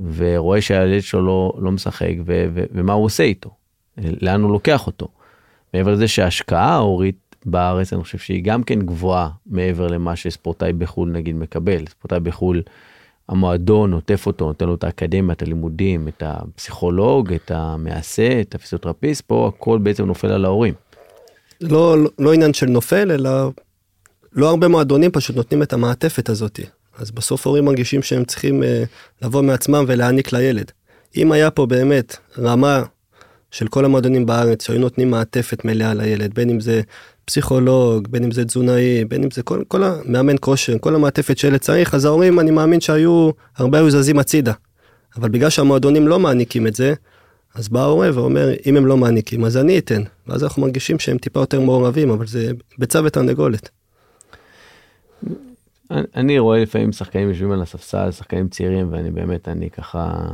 [0.00, 3.50] ורואה שהילד שלו לא, לא משחק, ו- ו- ומה הוא עושה איתו,
[3.98, 5.08] לאן הוא לוקח אותו.
[5.74, 11.10] מעבר לזה שההשקעה ההורית בארץ, אני חושב שהיא גם כן גבוהה מעבר למה שספורטאי בחו"ל
[11.10, 11.86] נגיד מקבל.
[11.86, 12.62] ספורטאי בחו"ל,
[13.28, 19.22] המועדון עוטף אותו, נותן לו את האקדמיה, את הלימודים, את הפסיכולוג, את המעשה, את הפיזיותרפיסט,
[19.26, 20.74] פה הכל בעצם נופל על ההורים.
[21.60, 23.30] לא, לא, לא עניין של נופל, אלא
[24.32, 26.60] לא הרבה מועדונים פשוט נותנים את המעטפת הזאת.
[26.98, 28.84] אז בסוף הורים מרגישים שהם צריכים אה,
[29.22, 30.72] לבוא מעצמם ולהעניק לילד.
[31.16, 32.82] אם היה פה באמת רמה
[33.50, 36.80] של כל המועדונים בארץ שהיו נותנים מעטפת מלאה לילד, בין אם זה
[37.24, 41.56] פסיכולוג, בין אם זה תזונאי, בין אם זה כל, כל המאמן כושר, כל המעטפת שילד
[41.60, 44.52] צריך, אז ההורים אני מאמין שהיו, הרבה היו זזים הצידה.
[45.16, 46.94] אבל בגלל שהמועדונים לא מעניקים את זה,
[47.54, 50.02] אז בא ההורה ואומר, אם הם לא מעניקים, אז אני אתן.
[50.26, 53.70] ואז אנחנו מרגישים שהם טיפה יותר מעורבים, אבל זה ביצה ותרנגולת.
[55.90, 60.28] אני רואה לפעמים שחקנים יושבים על הספסל, שחקנים צעירים, ואני באמת, אני ככה,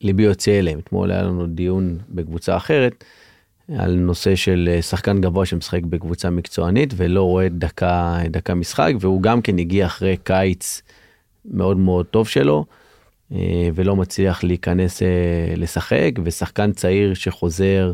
[0.00, 0.78] ליבי יוצא אליהם.
[0.78, 3.04] אתמול היה לנו דיון בקבוצה אחרת,
[3.78, 9.22] על נושא של אה, שחקן גבוה שמשחק בקבוצה מקצוענית ולא רואה דקה, דקה משחק, והוא
[9.22, 10.82] גם כן הגיע אחרי קיץ
[11.44, 12.64] מאוד מאוד טוב שלו,
[13.32, 15.08] אה, ולא מצליח להיכנס אה,
[15.56, 17.92] לשחק, ושחקן צעיר שחוזר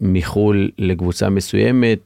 [0.00, 1.98] מחו"ל לקבוצה מסוימת,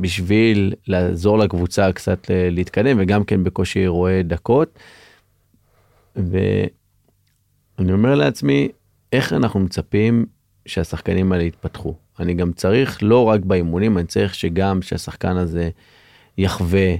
[0.00, 4.78] בשביל לעזור לקבוצה קצת להתקדם וגם כן בקושי רואה דקות.
[6.16, 6.68] ואני
[7.92, 8.68] אומר לעצמי
[9.12, 10.26] איך אנחנו מצפים
[10.66, 11.94] שהשחקנים האלה יתפתחו.
[12.20, 15.70] אני גם צריך לא רק באימונים אני צריך שגם שהשחקן הזה
[16.38, 16.94] יחווה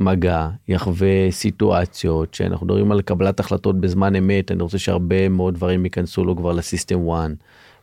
[0.00, 5.84] מגע יחווה סיטואציות שאנחנו מדברים על קבלת החלטות בזמן אמת אני רוצה שהרבה מאוד דברים
[5.84, 7.30] ייכנסו לו כבר לסיסטם 1.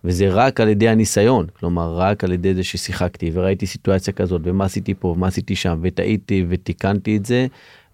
[0.03, 4.65] וזה רק על ידי הניסיון, כלומר רק על ידי זה ששיחקתי וראיתי סיטואציה כזאת ומה
[4.65, 7.47] עשיתי פה ומה עשיתי שם וטעיתי ותיקנתי את זה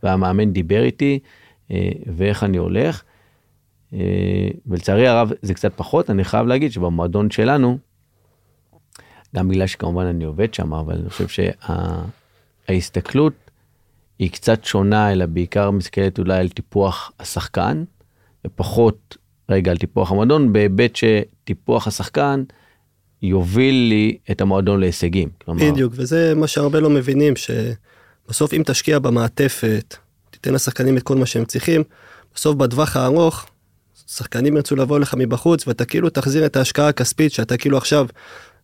[0.03, 1.19] והמאמן דיבר איתי
[1.71, 3.03] אה, ואיך אני הולך.
[3.93, 7.77] אה, ולצערי הרב זה קצת פחות, אני חייב להגיד שבמועדון שלנו,
[9.35, 11.43] גם בגלל שכמובן אני עובד שם, אבל אני חושב
[12.67, 13.45] שההסתכלות שה,
[14.19, 17.83] היא קצת שונה, אלא בעיקר מסתכלת אולי על טיפוח השחקן,
[18.45, 19.17] ופחות
[19.49, 20.95] רגע על טיפוח המועדון בהיבט
[21.45, 22.43] שטיפוח השחקן
[23.21, 25.29] יוביל לי את המועדון להישגים.
[25.45, 25.71] כלומר...
[25.71, 29.95] בדיוק וזה מה שהרבה לא מבינים שבסוף אם תשקיע במעטפת
[30.29, 31.83] תיתן לשחקנים את כל מה שהם צריכים
[32.35, 33.45] בסוף בטווח הארוך
[34.07, 38.07] שחקנים ירצו לבוא לך מבחוץ ואתה כאילו תחזיר את ההשקעה הכספית שאתה כאילו עכשיו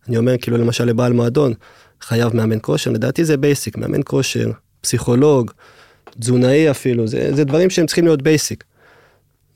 [0.08, 1.52] אני אומר כאילו למשל לבעל מועדון
[2.00, 5.50] חייב מאמן כושר לדעתי זה basic מאמן כושר פסיכולוג
[6.20, 8.64] תזונאי אפילו זה, זה דברים שהם צריכים להיות basic.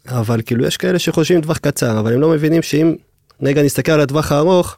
[0.09, 2.95] אבל כאילו יש כאלה שחושבים טווח קצר אבל הם לא מבינים שאם
[3.43, 4.77] רגע נסתכל על הטווח הארוך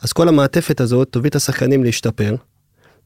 [0.00, 2.34] אז כל המעטפת הזאת תוביל את השחקנים להשתפר.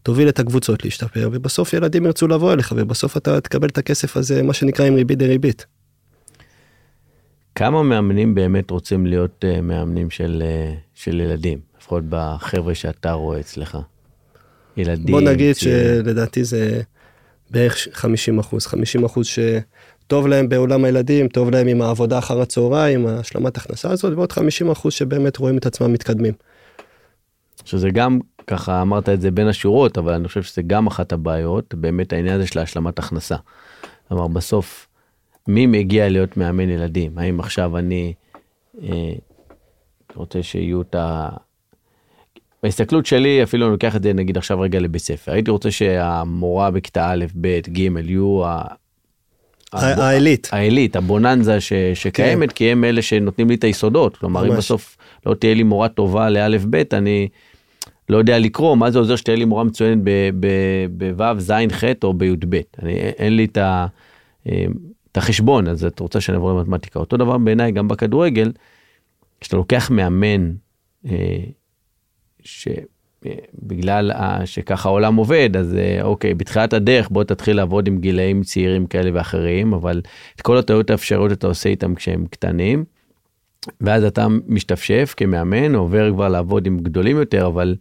[0.02, 4.42] תוביל את הקבוצות להשתפר ובסוף ילדים ירצו לבוא אליך ובסוף אתה תקבל את הכסף הזה
[4.42, 5.66] מה שנקרא עם ריבית דריבית.
[7.54, 13.40] כמה מאמנים באמת רוצים להיות אה, מאמנים של, אה, של ילדים לפחות בחבר'ה שאתה רואה
[13.40, 13.78] אצלך.
[14.76, 15.06] ילדים.
[15.06, 16.02] בוא נגיד צעיר.
[16.02, 16.82] שלדעתי זה
[17.50, 19.38] בערך 50 אחוז 50 אחוז ש...
[20.06, 24.70] טוב להם בעולם הילדים, טוב להם עם העבודה אחר הצהריים, השלמת הכנסה הזאת, ועוד 50
[24.70, 26.34] אחוז שבאמת רואים את עצמם מתקדמים.
[27.64, 31.74] שזה גם, ככה אמרת את זה בין השורות, אבל אני חושב שזה גם אחת הבעיות,
[31.74, 33.36] באמת העניין הזה של השלמת הכנסה.
[34.08, 34.88] כלומר, בסוף,
[35.48, 37.18] מי מגיע להיות מאמן ילדים?
[37.18, 38.12] האם עכשיו אני
[38.82, 39.12] אה,
[40.14, 41.28] רוצה שיהיו את ה...
[42.62, 46.70] בהסתכלות שלי, אפילו אני לוקח את זה נגיד עכשיו רגע לבית ספר, הייתי רוצה שהמורה
[46.70, 48.42] בכיתה א', ב', ג', יהיו
[49.72, 50.48] העילית.
[50.52, 52.54] העילית, הבוננזה ש, שקיימת, כן.
[52.54, 54.16] כי הם אלה שנותנים לי את היסודות.
[54.16, 54.50] כלומר, ממש.
[54.50, 57.28] אם בסוף לא תהיה לי מורה טובה לאלף בית, אני
[58.08, 60.04] לא יודע לקרוא, מה זה עוזר שתהיה לי מורה מצוינת
[61.16, 62.60] בו', ז', ח' או בי"ב.
[63.18, 63.86] אין לי את, ה,
[64.48, 64.64] אה,
[65.12, 66.98] את החשבון, אז את רוצה שאני אעבור למתמטיקה.
[66.98, 68.52] אותו דבר בעיניי גם בכדורגל,
[69.40, 70.52] כשאתה לוקח מאמן,
[71.06, 71.38] אה,
[72.42, 72.68] ש...
[73.62, 74.10] בגלל
[74.44, 79.10] שככה העולם עובד אז אה, אוקיי בתחילת הדרך בוא תתחיל לעבוד עם גילאים צעירים כאלה
[79.14, 80.00] ואחרים אבל
[80.36, 82.84] את כל הטעויות האפשריות אתה עושה איתם כשהם קטנים.
[83.80, 87.76] ואז אתה משתפשף כמאמן עובר כבר לעבוד עם גדולים יותר אבל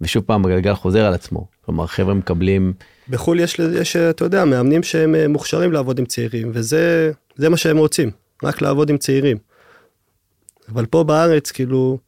[0.00, 2.72] ושוב פעם הגלגל חוזר על עצמו כלומר חבר'ה מקבלים.
[3.08, 7.56] בחו"ל יש, יש אתה יודע מאמנים שהם אה, מוכשרים לעבוד עם צעירים וזה זה מה
[7.56, 8.10] שהם רוצים
[8.44, 9.36] רק לעבוד עם צעירים.
[10.72, 11.98] אבל פה בארץ כאילו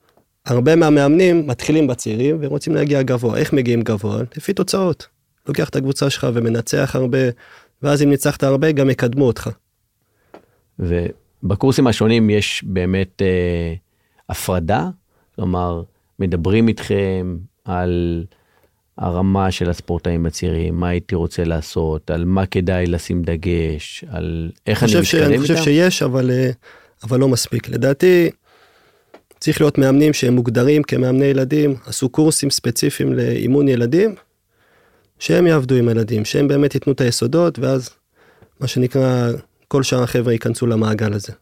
[0.47, 5.07] הרבה מהמאמנים מתחילים בצעירים והם רוצים להגיע גבוה איך מגיעים גבוה לפי תוצאות.
[5.49, 7.19] לוקח את הקבוצה שלך ומנצח הרבה
[7.83, 9.51] ואז אם ניצחת הרבה גם יקדמו אותך.
[10.79, 13.75] ובקורסים השונים יש באמת אה,
[14.29, 14.89] הפרדה
[15.35, 15.83] כלומר
[16.19, 18.25] מדברים איתכם על
[18.99, 24.83] הרמה של הספורטאים הצעירים מה הייתי רוצה לעשות על מה כדאי לשים דגש על איך
[24.83, 25.27] אני מתקדם איתם.
[25.27, 26.51] אני חושב שיש אבל אה,
[27.05, 28.31] אבל לא מספיק לדעתי.
[29.43, 34.15] צריך להיות מאמנים שהם מוגדרים כמאמני ילדים, עשו קורסים ספציפיים לאימון ילדים,
[35.19, 37.91] שהם יעבדו עם ילדים, שהם באמת ייתנו את היסודות, ואז
[38.61, 39.31] מה שנקרא,
[39.69, 41.33] כל שאר החבר'ה ייכנסו למעגל הזה.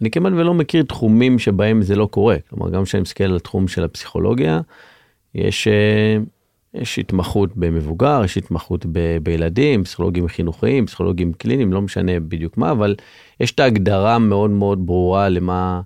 [0.00, 3.68] אני כמעט ולא מכיר תחומים שבהם זה לא קורה, כלומר גם כשאני מסתכל על התחום
[3.68, 4.60] של הפסיכולוגיה,
[5.34, 6.16] יש, אה,
[6.74, 12.70] יש התמחות במבוגר, יש התמחות ב, בילדים, פסיכולוגים חינוכיים, פסיכולוגים קליניים, לא משנה בדיוק מה,
[12.70, 12.94] אבל
[13.40, 15.80] יש את ההגדרה מאוד מאוד ברורה למה...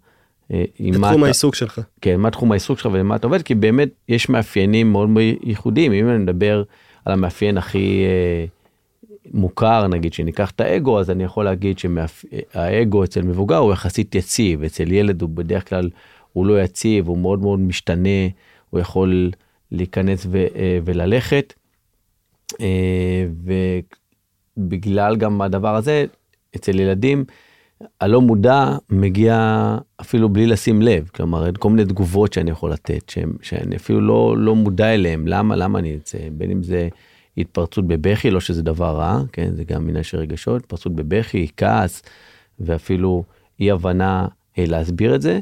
[0.52, 1.80] אה, תחום העיסוק שלך.
[2.00, 5.10] כן, מה תחום העיסוק שלך ולמה אתה עובד, כי באמת יש מאפיינים מאוד
[5.42, 6.62] ייחודיים, אם אני מדבר
[7.04, 8.44] על המאפיין הכי אה,
[9.34, 14.62] מוכר, נגיד שניקח את האגו, אז אני יכול להגיד שהאגו אצל מבוגר הוא יחסית יציב,
[14.62, 15.90] אצל ילד הוא בדרך כלל,
[16.32, 18.28] הוא לא יציב, הוא מאוד מאוד משתנה,
[18.70, 19.30] הוא יכול
[19.72, 21.54] להיכנס ו, אה, וללכת,
[22.60, 23.26] אה,
[24.56, 26.04] ובגלל גם הדבר הזה,
[26.56, 27.24] אצל ילדים,
[28.00, 33.32] הלא מודע מגיע אפילו בלי לשים לב, כלומר כל מיני תגובות שאני יכול לתת, שהם,
[33.42, 36.88] שאני אפילו לא, לא מודע אליהם, למה, למה אני אצא, בין אם זה
[37.38, 42.02] התפרצות בבכי, לא שזה דבר רע, כן, זה גם מיני של רגשות, התפרצות בבכי, כעס,
[42.60, 43.24] ואפילו
[43.60, 44.26] אי הבנה
[44.58, 45.40] אה, להסביר את זה,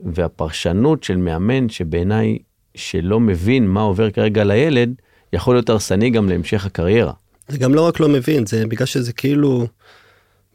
[0.00, 2.38] והפרשנות של מאמן שבעיניי
[2.74, 4.94] שלא מבין מה עובר כרגע לילד,
[5.32, 7.12] יכול להיות הרסני גם להמשך הקריירה.
[7.48, 9.66] זה גם לא רק לא מבין, זה בגלל שזה כאילו...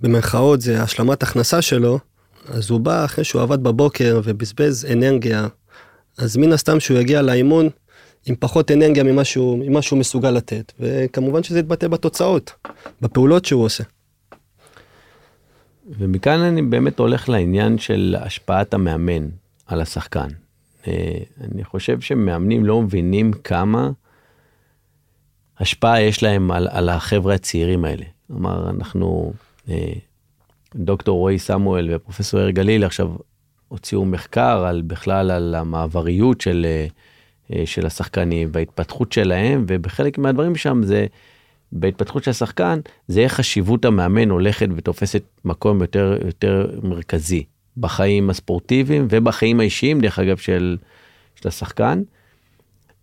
[0.02, 2.00] במרכאות זה השלמת הכנסה שלו,
[2.48, 5.48] אז הוא בא אחרי שהוא עבד בבוקר ובזבז אנרגיה,
[6.18, 7.70] אז מן הסתם שהוא יגיע לאימון
[8.26, 12.52] עם פחות אנרגיה ממה שהוא, ממה שהוא מסוגל לתת, וכמובן שזה יתבטא בתוצאות,
[13.02, 13.84] בפעולות שהוא עושה.
[15.90, 19.28] ומכאן אני באמת הולך לעניין של השפעת המאמן
[19.66, 20.28] על השחקן.
[20.88, 23.90] אה, אני חושב שמאמנים לא מבינים כמה
[25.60, 28.06] השפעה יש להם על, על החבר'ה הצעירים האלה.
[28.28, 29.34] כלומר, אנחנו
[30.76, 33.10] דוקטור רועי סמואל ופרופסור יאיר גליל עכשיו
[33.68, 36.88] הוציאו מחקר על בכלל על המעבריות של, אה,
[37.54, 41.06] אה, של השחקנים וההתפתחות שלהם ובחלק מהדברים שם זה
[41.72, 47.44] בהתפתחות של השחקן זה איך חשיבות המאמן הולכת ותופסת מקום יותר יותר מרכזי
[47.78, 50.78] בחיים הספורטיביים ובחיים האישיים דרך אגב של,
[51.36, 52.02] של השחקן.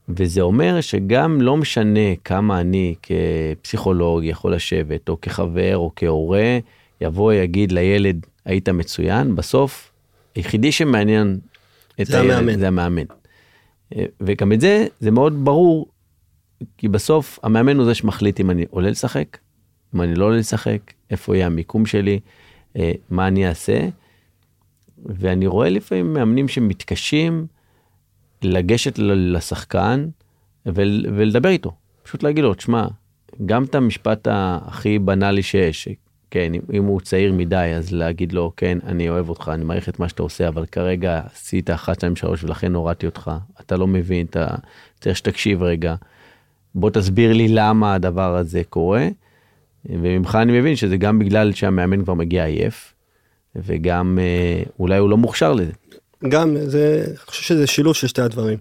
[0.08, 6.58] וזה אומר שגם לא משנה כמה אני כפסיכולוג יכול לשבת, או כחבר, או כהורה,
[7.00, 9.92] יבוא יגיד לילד, היית מצוין, בסוף,
[10.34, 11.38] היחידי שמעניין
[12.00, 12.58] את זה הילד, המאמן.
[12.58, 13.04] זה המאמן.
[14.20, 15.86] וגם את זה, זה מאוד ברור,
[16.78, 19.38] כי בסוף המאמן הוא זה שמחליט אם אני עולה לשחק,
[19.94, 22.20] אם אני לא עולה לשחק, איפה יהיה המיקום שלי,
[22.76, 23.88] אה, מה אני אעשה.
[25.06, 27.46] ואני רואה לפעמים מאמנים שמתקשים
[28.44, 30.06] לגשת לשחקן
[30.66, 32.86] ולדבר איתו, פשוט להגיד לו, תשמע,
[33.46, 35.88] גם את המשפט הכי בנאלי שיש,
[36.30, 39.98] כן, אם הוא צעיר מדי, אז להגיד לו, כן, אני אוהב אותך, אני מעריך את
[39.98, 44.26] מה שאתה עושה, אבל כרגע עשית 1, 2, 3 ולכן הורדתי אותך, אתה לא מבין,
[44.26, 44.46] אתה
[45.00, 45.94] צריך שתקשיב רגע,
[46.74, 49.08] בוא תסביר לי למה הדבר הזה קורה,
[49.84, 52.94] וממך אני מבין שזה גם בגלל שהמאמן כבר מגיע עייף,
[53.56, 55.72] וגם אה, אולי הוא לא מוכשר לזה.
[56.28, 58.58] גם זה, אני חושב שזה שילוב של שתי הדברים.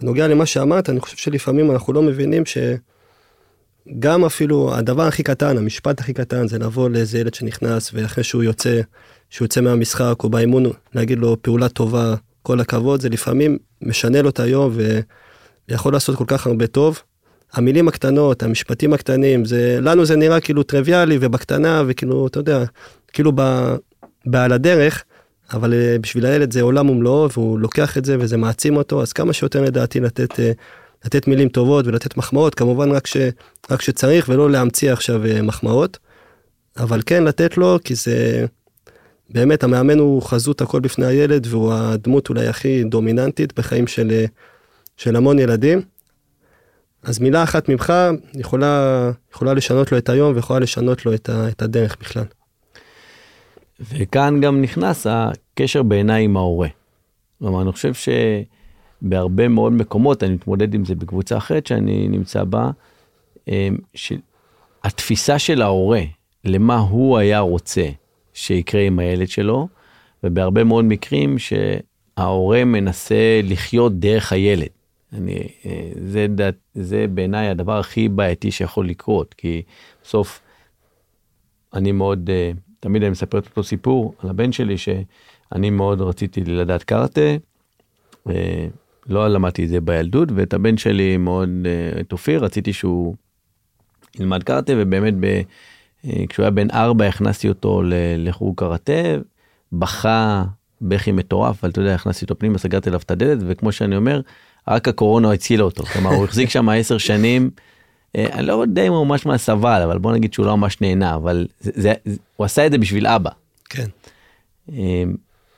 [0.00, 6.00] בנוגע למה שאמרת, אני חושב שלפעמים אנחנו לא מבינים שגם אפילו הדבר הכי קטן, המשפט
[6.00, 8.80] הכי קטן, זה לבוא לאיזה ילד שנכנס ואחרי שהוא יוצא,
[9.30, 14.28] שהוא יוצא מהמשחק או באימון, להגיד לו פעולה טובה, כל הכבוד, זה לפעמים משנה לו
[14.28, 14.76] את היום
[15.68, 17.02] ויכול לעשות כל כך הרבה טוב.
[17.52, 22.64] המילים הקטנות, המשפטים הקטנים, זה, לנו זה נראה כאילו טריוויאלי ובקטנה וכאילו, אתה יודע,
[23.12, 23.74] כאילו ב,
[24.26, 25.04] בעל הדרך,
[25.52, 29.12] אבל אה, בשביל הילד זה עולם ומלואו והוא לוקח את זה וזה מעצים אותו, אז
[29.12, 30.52] כמה שיותר לדעתי לתת, אה,
[31.04, 33.16] לתת מילים טובות ולתת מחמאות, כמובן רק, ש,
[33.70, 35.98] רק שצריך ולא להמציא עכשיו אה, מחמאות,
[36.76, 38.46] אבל כן לתת לו כי זה,
[39.30, 44.24] באמת המאמן הוא חזות הכל בפני הילד והוא הדמות אולי הכי דומיננטית בחיים של,
[44.96, 45.82] של המון ילדים.
[47.02, 47.92] אז מילה אחת ממך
[48.34, 52.24] יכולה, יכולה לשנות לו את היום ויכולה לשנות לו את, ה, את הדרך בכלל.
[53.80, 56.68] וכאן גם נכנס הקשר בעיניי עם ההורה.
[57.38, 57.92] כלומר, אני חושב
[59.02, 62.70] שבהרבה מאוד מקומות, אני מתמודד עם זה בקבוצה אחרת שאני נמצא בה,
[63.48, 66.02] אמ, שהתפיסה של ההורה
[66.44, 67.88] למה הוא היה רוצה
[68.34, 69.68] שיקרה עם הילד שלו,
[70.24, 74.68] ובהרבה מאוד מקרים שההורה מנסה לחיות דרך הילד.
[75.12, 76.26] אני, אה, זה,
[76.74, 79.62] זה בעיניי הדבר הכי בעייתי שיכול לקרות, כי
[80.04, 80.40] בסוף
[81.74, 82.50] אני מאוד, אה,
[82.86, 87.20] תמיד אני מספר את אותו סיפור על הבן שלי, שאני מאוד רציתי לדעת קארטה,
[88.28, 88.66] אה,
[89.08, 91.48] לא למדתי את זה בילדות, ואת הבן שלי מאוד,
[92.00, 93.14] את אופיר, רציתי שהוא
[94.20, 95.40] ילמד קארטה, ובאמת ב,
[96.28, 97.82] כשהוא היה בן ארבע הכנסתי אותו
[98.18, 99.02] לחוג קראטה,
[99.72, 100.44] בכה
[100.80, 104.20] בכי מטורף, אבל אתה יודע, הכנסתי אותו פנימה, סגרתי עליו את הדלת, וכמו שאני אומר,
[104.68, 107.62] רק הקורונה הצילה אותו, כלומר הוא החזיק שם עשר שנים, אה,
[108.14, 111.14] אני לא יודע אם הוא ממש מה סבל, אבל בוא נגיד שהוא לא ממש נהנה,
[111.14, 113.30] אבל זה, זה, זה, הוא עשה את זה בשביל אבא.
[113.68, 113.86] כן.
[114.72, 115.04] אה,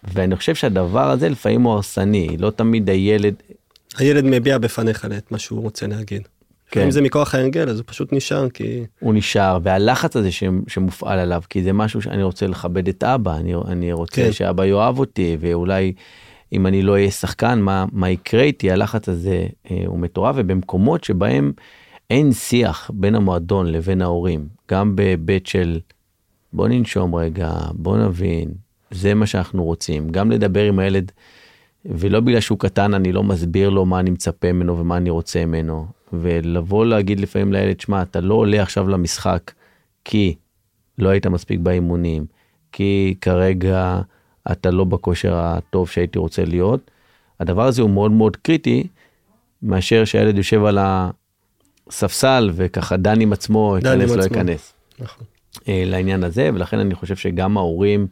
[0.04, 3.34] ואני חושב שהדבר הזה לפעמים הוא הרסני, לא תמיד הילד...
[3.98, 6.28] הילד מביע בפניך את מה שהוא רוצה להגיד.
[6.70, 6.82] כן.
[6.82, 8.84] אם זה מכוח ההרגל אז הוא פשוט נשאר כי...
[9.00, 10.28] הוא נשאר והלחץ הזה
[10.68, 14.32] שמופעל עליו כי זה משהו שאני רוצה לכבד את אבא אני, אני רוצה כן.
[14.32, 15.92] שאבא יאהב אותי ואולי
[16.52, 21.04] אם אני לא אהיה שחקן, מה, מה יקרה איתי, הלחץ הזה אה, הוא מטורף, ובמקומות
[21.04, 21.52] שבהם
[22.10, 25.80] אין שיח בין המועדון לבין ההורים, גם בהיבט של
[26.52, 28.50] בוא ננשום רגע, בוא נבין,
[28.90, 31.12] זה מה שאנחנו רוצים, גם לדבר עם הילד,
[31.84, 35.46] ולא בגלל שהוא קטן אני לא מסביר לו מה אני מצפה ממנו ומה אני רוצה
[35.46, 39.52] ממנו, ולבוא להגיד לפעמים לילד, שמע, אתה לא עולה עכשיו למשחק
[40.04, 40.34] כי
[40.98, 42.26] לא היית מספיק באימונים,
[42.72, 44.00] כי כרגע...
[44.52, 46.90] אתה לא בכושר הטוב שהייתי רוצה להיות.
[47.40, 48.86] הדבר הזה הוא מאוד מאוד קריטי,
[49.62, 50.78] מאשר שהילד יושב על
[51.88, 54.72] הספסל וככה דן עם עצמו, ייכנס לא ייכנס.
[54.98, 55.24] נכון.
[55.68, 58.06] אה, לעניין הזה, ולכן אני חושב שגם ההורים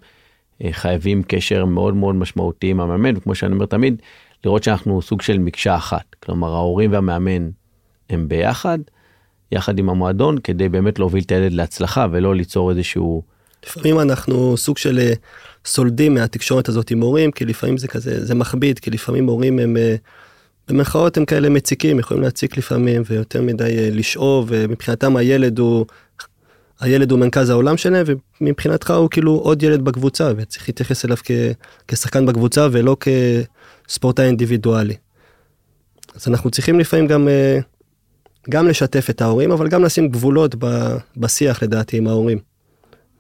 [0.65, 4.03] אה, חייבים קשר מאוד מאוד משמעותי עם המאמן, וכמו שאני אומר תמיד,
[4.45, 6.05] לראות שאנחנו סוג של מקשה אחת.
[6.23, 7.49] כלומר, ההורים והמאמן
[8.11, 8.79] הם ביחד,
[9.53, 13.23] יחד עם המועדון, כדי באמת להוביל את הילד להצלחה ולא ליצור איזשהו...
[13.67, 15.13] לפעמים אנחנו סוג של אה,
[15.65, 19.77] סולדים מהתקשורת הזאת עם הורים, כי לפעמים זה כזה, זה מכביד, כי לפעמים הורים הם,
[20.69, 25.87] במרכאות הם כאלה מציקים, יכולים להציק לפעמים, ויותר מדי אה, לשאוב, ומבחינתם הילד הוא,
[26.81, 28.07] הילד הוא מרכז העולם שלהם,
[28.41, 31.31] ומבחינתך הוא כאילו עוד ילד בקבוצה, וצריך להתייחס אליו כ,
[31.89, 32.97] כשחקן בקבוצה, ולא
[33.89, 34.95] כספורטאי אינדיבידואלי.
[36.15, 37.59] אז אנחנו צריכים לפעמים גם, אה,
[38.51, 40.55] גם לשתף את ההורים, אבל גם לשים גבולות
[41.17, 42.56] בשיח לדעתי עם ההורים.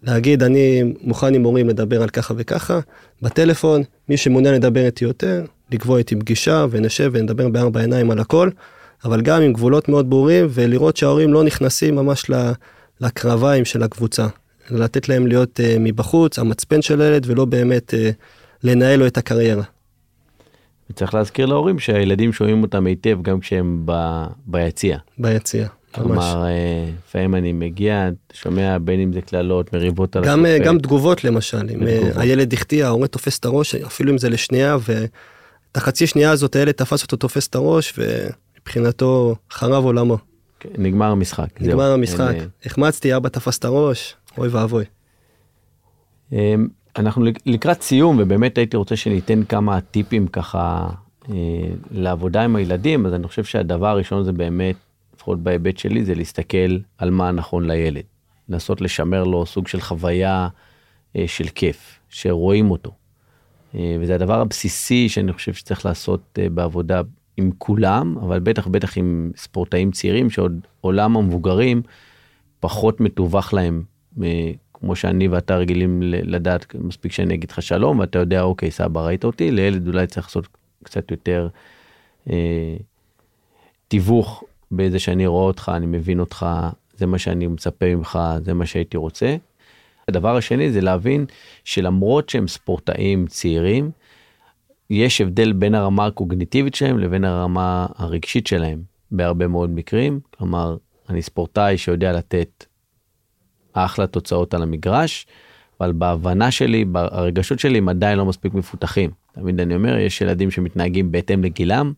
[0.03, 2.81] להגיד אני מוכן עם הורים לדבר על ככה וככה,
[3.23, 8.51] בטלפון, מי שמעוניין לדבר איתי יותר, לקבוע איתי פגישה ונשב ונדבר בארבע עיניים על הכל,
[9.05, 12.31] אבל גם עם גבולות מאוד ברורים ולראות שההורים לא נכנסים ממש
[13.01, 14.27] לקרביים של הקבוצה,
[14.71, 17.97] לתת להם להיות uh, מבחוץ, המצפן של הילד ולא באמת uh,
[18.63, 19.63] לנהל לו את הקריירה.
[20.91, 23.93] וצריך להזכיר להורים שהילדים שומעים אותם היטב גם כשהם ב...
[24.47, 24.99] ביציע.
[25.19, 25.69] ביציע.
[25.97, 30.67] כלומר, אה, לפעמים אני מגיע, שומע בין אם זה קללות, מריבות על גם, השופט.
[30.67, 34.77] גם תגובות למשל, אם אה, הילד החטיא, ההורה תופס את הראש, אפילו אם זה לשנייה,
[34.89, 40.19] ואת החצי שנייה הזאת הילד תפס אותו, תופס את הראש, ומבחינתו חרב עולמו.
[40.61, 41.61] כן, נגמר המשחק.
[41.61, 41.95] נגמר זהו.
[41.95, 42.35] המשחק.
[42.35, 42.41] אין...
[42.41, 44.85] אה, החמצתי, אבא תפס את הראש, אוי ואבוי.
[46.97, 50.89] אנחנו לקראת סיום, ובאמת הייתי רוצה שניתן כמה טיפים ככה
[51.91, 54.77] לעבודה עם הילדים, אז אני חושב שהדבר הראשון זה באמת
[55.27, 58.03] לפחות בהיבט שלי, זה להסתכל על מה נכון לילד.
[58.49, 60.49] לנסות לשמר לו סוג של חוויה
[61.17, 62.91] אה, של כיף, שרואים אותו.
[63.75, 67.01] אה, וזה הדבר הבסיסי שאני חושב שצריך לעשות אה, בעבודה
[67.37, 71.83] עם כולם, אבל בטח בטח עם ספורטאים צעירים, שעוד עולם המבוגרים
[72.61, 73.83] פחות מתווך להם,
[74.75, 79.25] כמו שאני ואתה רגילים לדעת, מספיק שאני אגיד לך שלום, ואתה יודע, אוקיי, סבא, ראית
[79.25, 80.49] אותי, לילד אולי צריך לעשות
[80.85, 81.49] קצת יותר
[82.31, 82.77] אה,
[83.89, 84.45] תיווך
[84.77, 86.47] באיזה שאני רואה אותך, אני מבין אותך,
[86.97, 89.37] זה מה שאני מצפה ממך, זה מה שהייתי רוצה.
[90.09, 91.27] הדבר השני זה להבין
[91.65, 93.91] שלמרות שהם ספורטאים צעירים,
[94.91, 98.83] יש הבדל בין הרמה הקוגניטיבית שלהם לבין הרמה הרגשית שלהם.
[99.11, 100.77] בהרבה מאוד מקרים, כלומר,
[101.09, 102.65] אני ספורטאי שיודע לתת
[103.73, 105.27] אחלה תוצאות על המגרש,
[105.81, 109.11] אבל בהבנה שלי, הרגשות שלי הם עדיין לא מספיק מפותחים.
[109.33, 111.93] תמיד אני אומר, יש ילדים שמתנהגים בהתאם לגילם,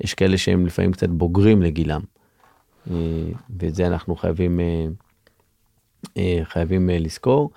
[0.00, 2.00] יש כאלה שהם לפעמים קצת בוגרים לגילם.
[2.90, 2.96] אה,
[3.58, 4.86] ואת זה אנחנו חייבים, אה,
[6.16, 7.50] אה, חייבים לזכור.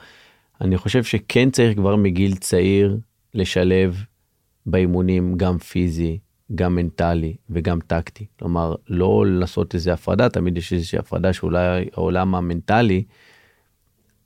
[0.61, 2.97] אני חושב שכן צריך כבר מגיל צעיר
[3.33, 4.03] לשלב
[4.65, 6.19] באימונים גם פיזי,
[6.55, 8.25] גם מנטלי וגם טקטי.
[8.39, 13.03] כלומר, לא לעשות איזה הפרדה, תמיד יש איזושהי הפרדה שאולי העולם המנטלי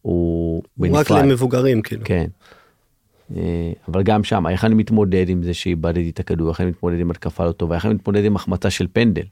[0.02, 1.00] הוא בנפרד.
[1.00, 2.02] רק למבוגרים כאילו.
[2.06, 2.28] כן.
[3.88, 7.12] אבל גם שם, איך אני מתמודד עם זה שאיבדתי את הכדור, איך אני מתמודד עם
[7.12, 9.26] התקפה לא טובה, איך אני מתמודד עם החמצה של פנדל,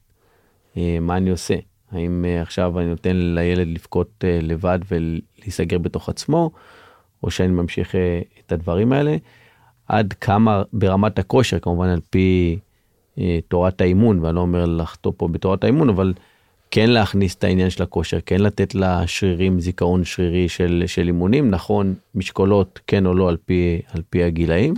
[0.76, 1.56] מה אני עושה?
[1.92, 6.52] האם אה, עכשיו אני נותן לילד לבכות לבד ולהיסגר בתוך עצמו,
[7.24, 7.96] או שאני ממשיך
[8.46, 9.18] את הדברים האלה?
[9.88, 12.60] עד כמה ברמת הכושר, כמובן על פי
[13.48, 16.14] תורת האימון, ואני לא אומר לחטוא פה בתורת האימון, אבל
[16.72, 21.94] כן להכניס את העניין של הכושר, כן לתת לשרירים זיכרון שרירי של, של אימונים, נכון,
[22.16, 24.74] משקולות כן או לא על פי, על פי הגילאים,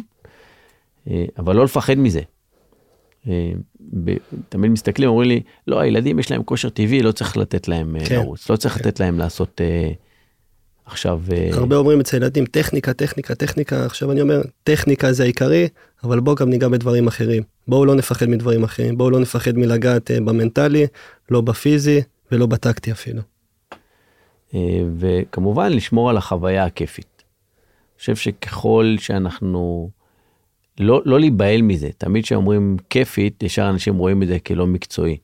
[1.10, 2.22] אה, אבל לא לפחד מזה.
[4.08, 4.14] אה,
[4.50, 8.06] תמיד מסתכלים, אומרים לי, לא, הילדים יש להם כושר טבעי, לא צריך לתת להם אה,
[8.06, 8.80] כן, לרוץ, לא צריך כן.
[8.80, 9.62] לתת להם לעשות
[10.86, 11.22] עכשיו...
[11.52, 15.68] הרבה אומרים אצל ילדים, טכניקה, טכניקה, טכניקה, עכשיו אני אומר, טכניקה זה העיקרי,
[16.04, 17.44] אבל בואו גם ניגע בדברים אחרים.
[17.68, 20.88] בואו לא נפחד מדברים אחרים, בואו לא נפחד מלגעת במנטלי,
[21.32, 23.22] לא בפיזי ולא בטקטי אפילו.
[24.54, 27.24] אה, וכמובן לשמור על החוויה הכיפית.
[27.24, 29.90] אני חושב שככל שאנחנו,
[30.80, 35.18] לא, לא להיבהל מזה, תמיד כשאומרים כיפית, ישר אנשים רואים את זה כלא מקצועי.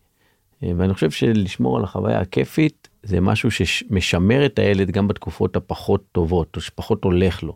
[0.63, 6.03] אה, ואני חושב שלשמור על החוויה הכיפית זה משהו שמשמר את הילד גם בתקופות הפחות
[6.11, 7.55] טובות, או שפחות הולך לו.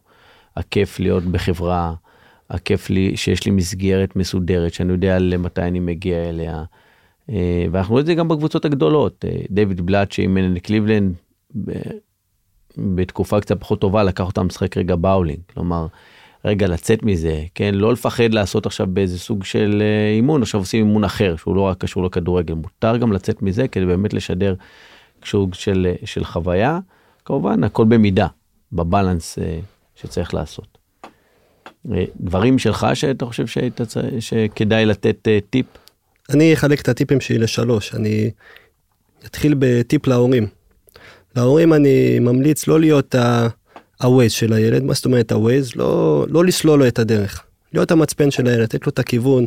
[0.57, 1.93] הכיף להיות בחברה,
[2.49, 6.63] הכיף לי שיש לי מסגרת מסודרת, שאני יודע למתי אני מגיע אליה.
[7.29, 9.25] אה, ואנחנו רואים את זה גם בקבוצות הגדולות.
[9.25, 11.13] אה, דיוויד בלאט שאימן קליבלנד
[12.77, 15.39] בתקופה קצת פחות טובה לקח אותם לשחק רגע באולינג.
[15.53, 15.87] כלומר,
[16.45, 17.75] רגע לצאת מזה, כן?
[17.75, 21.61] לא לפחד לעשות עכשיו באיזה סוג של אה, אימון, עכשיו עושים אימון אחר שהוא לא
[21.61, 22.53] רק קשור לכדורגל.
[22.53, 24.55] מותר גם לצאת מזה כדי באמת לשדר
[25.25, 26.79] סוג של, של חוויה.
[27.25, 28.27] כמובן הכל במידה,
[28.71, 29.39] בבלנס
[29.95, 30.77] שצריך לעשות.
[32.19, 33.81] דברים שלך שאתה חושב שהיית,
[34.19, 35.65] שכדאי לתת טיפ?
[36.29, 38.31] אני אחלק את הטיפים שלי לשלוש, אני
[39.25, 40.47] אתחיל בטיפ להורים.
[41.35, 43.15] להורים אני ממליץ לא להיות
[44.01, 45.71] ה-Waze של הילד, מה זאת אומרת ה-Waze?
[45.75, 47.43] לא, לא לסלול לו את הדרך,
[47.73, 49.45] להיות המצפן של הילד, לתת לו את הכיוון.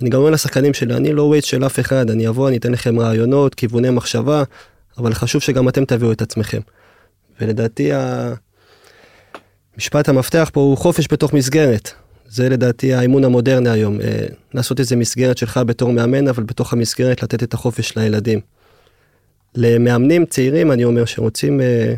[0.00, 2.72] אני גם אומר לשחקנים שלי, אני לא Waze של אף אחד, אני אבוא, אני אתן
[2.72, 4.42] לכם רעיונות, כיווני מחשבה,
[4.98, 6.60] אבל חשוב שגם אתם תביאו את עצמכם.
[7.40, 7.90] ולדעתי
[9.78, 11.90] משפט המפתח פה הוא חופש בתוך מסגרת.
[12.28, 17.22] זה לדעתי האימון המודרני היום, אה, לעשות איזה מסגרת שלך בתור מאמן, אבל בתוך המסגרת
[17.22, 18.40] לתת את החופש לילדים.
[19.54, 21.94] למאמנים צעירים אני אומר שרוצים, אה,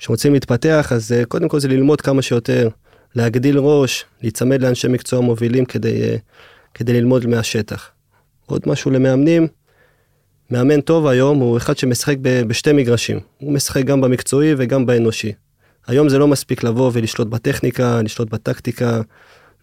[0.00, 2.68] שרוצים להתפתח, אז אה, קודם כל זה ללמוד כמה שיותר,
[3.14, 6.16] להגדיל ראש, להיצמד לאנשי מקצוע מובילים כדי,
[6.74, 7.90] כדי ללמוד מהשטח.
[8.46, 9.46] עוד משהו למאמנים,
[10.50, 15.32] מאמן טוב היום הוא אחד שמשחק בשתי מגרשים, הוא משחק גם במקצועי וגם באנושי.
[15.86, 19.00] היום זה לא מספיק לבוא ולשלוט בטכניקה, לשלוט בטקטיקה,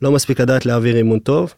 [0.01, 1.53] לא מספיק לדעת להעביר אימון טוב,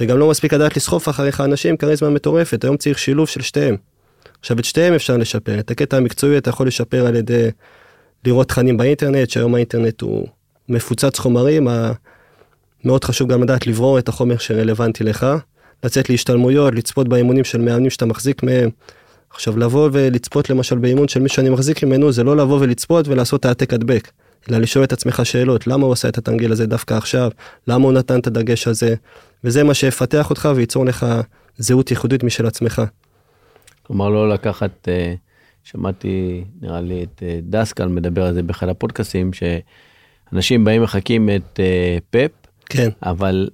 [0.00, 3.76] וגם לא מספיק לדעת לסחוף אחריך אנשים כריזמה מטורפת, היום צריך שילוב של שתיהם.
[4.40, 7.48] עכשיו את שתיהם אפשר לשפר, את הקטע המקצועי אתה יכול לשפר על ידי
[8.26, 10.28] לראות תכנים באינטרנט, שהיום האינטרנט הוא
[10.68, 11.68] מפוצץ חומרים,
[12.84, 15.26] מאוד חשוב גם לדעת לברור את החומר שרלוונטי לך,
[15.84, 18.70] לצאת להשתלמויות, לצפות באימונים של מאמנים שאתה מחזיק מהם.
[19.30, 23.44] עכשיו לבוא ולצפות למשל באימון של מי שאני מחזיק ממנו זה לא לבוא ולצפות ולעשות
[23.44, 24.10] העתק הדבק.
[24.50, 27.30] אלא לשאול את עצמך שאלות, למה הוא עשה את התרגיל הזה דווקא עכשיו,
[27.68, 28.94] למה הוא נתן את הדגש הזה,
[29.44, 31.06] וזה מה שיפתח אותך וייצור לך
[31.56, 32.82] זהות ייחודית משל עצמך.
[33.82, 35.14] כלומר לא לקחת, אה,
[35.66, 41.60] שמעתי נראה לי את אה, דסקל מדבר על זה באחד הפודקאסים, שאנשים באים מחכים את
[41.60, 42.30] אה, פפ,
[42.66, 42.88] כן.
[43.02, 43.48] אבל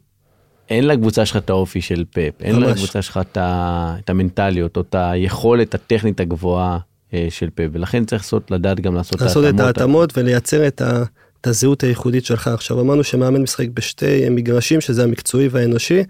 [0.68, 5.74] אין לקבוצה שלך את האופי של פפ, אין לקבוצה שלך את המנטליות או את היכולת
[5.74, 6.78] הטכנית הגבוהה
[7.14, 11.02] אה, של פה ולכן צריך לעשות לדעת גם לעשות, לעשות את ההתאמות ולייצר את, ה,
[11.40, 12.48] את הזהות הייחודית שלך.
[12.48, 16.02] עכשיו אמרנו שמאמן משחק בשתי מגרשים שזה המקצועי והאנושי.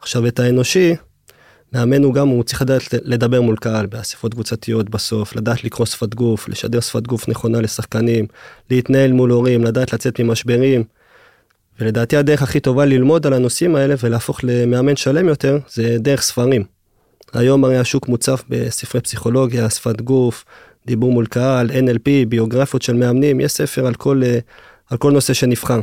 [0.00, 0.94] עכשיו את האנושי
[1.74, 6.14] מאמן הוא גם הוא צריך לדעת לדבר מול קהל באספות קבוצתיות בסוף לדעת לקרוא שפת
[6.14, 8.26] גוף לשדר שפת גוף נכונה לשחקנים
[8.70, 10.84] להתנהל מול הורים לדעת לצאת ממשברים.
[11.80, 16.64] ולדעתי הדרך הכי טובה ללמוד על הנושאים האלה ולהפוך למאמן שלם יותר זה דרך ספרים.
[17.32, 20.44] היום הרי השוק מוצף בספרי פסיכולוגיה, שפת גוף,
[20.86, 24.22] דיבור מול קהל, NLP, ביוגרפיות של מאמנים, יש ספר על כל,
[24.90, 25.80] על כל נושא שנבחר.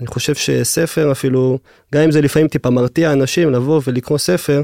[0.00, 1.58] אני חושב שספר אפילו,
[1.94, 4.62] גם אם זה לפעמים טיפה מרתיע אנשים לבוא ולקרוא ספר,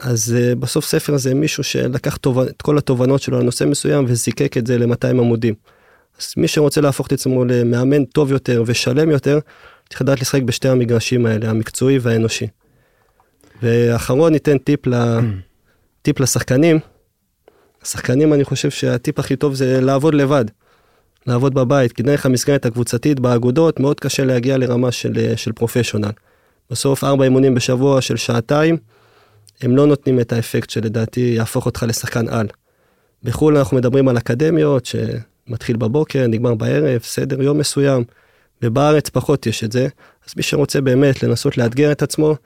[0.00, 2.38] אז uh, בסוף ספר זה מישהו שלקח תוב...
[2.38, 5.54] את כל התובנות שלו על נושא מסוים וזיקק את זה ל-200 עמודים.
[6.20, 9.38] אז מי שרוצה להפוך את עצמו למאמן טוב יותר ושלם יותר,
[9.88, 12.46] צריך לדעת לשחק בשתי המגרשים האלה, המקצועי והאנושי.
[13.62, 14.94] ואחרון ניתן טיפ, ל...
[16.02, 16.78] טיפ לשחקנים.
[17.82, 20.44] השחקנים אני חושב שהטיפ הכי טוב זה לעבוד לבד.
[21.26, 26.10] לעבוד בבית, כי דרך המסגרת הקבוצתית באגודות מאוד קשה להגיע לרמה של, של פרופשיונל.
[26.70, 28.76] בסוף ארבע אימונים בשבוע של שעתיים,
[29.60, 32.46] הם לא נותנים את האפקט שלדעתי יהפוך אותך לשחקן על.
[33.22, 38.04] בחו"ל אנחנו מדברים על אקדמיות שמתחיל בבוקר, נגמר בערב, סדר יום מסוים,
[38.62, 39.88] ובארץ פחות יש את זה,
[40.28, 42.36] אז מי שרוצה באמת לנסות לאתגר את עצמו,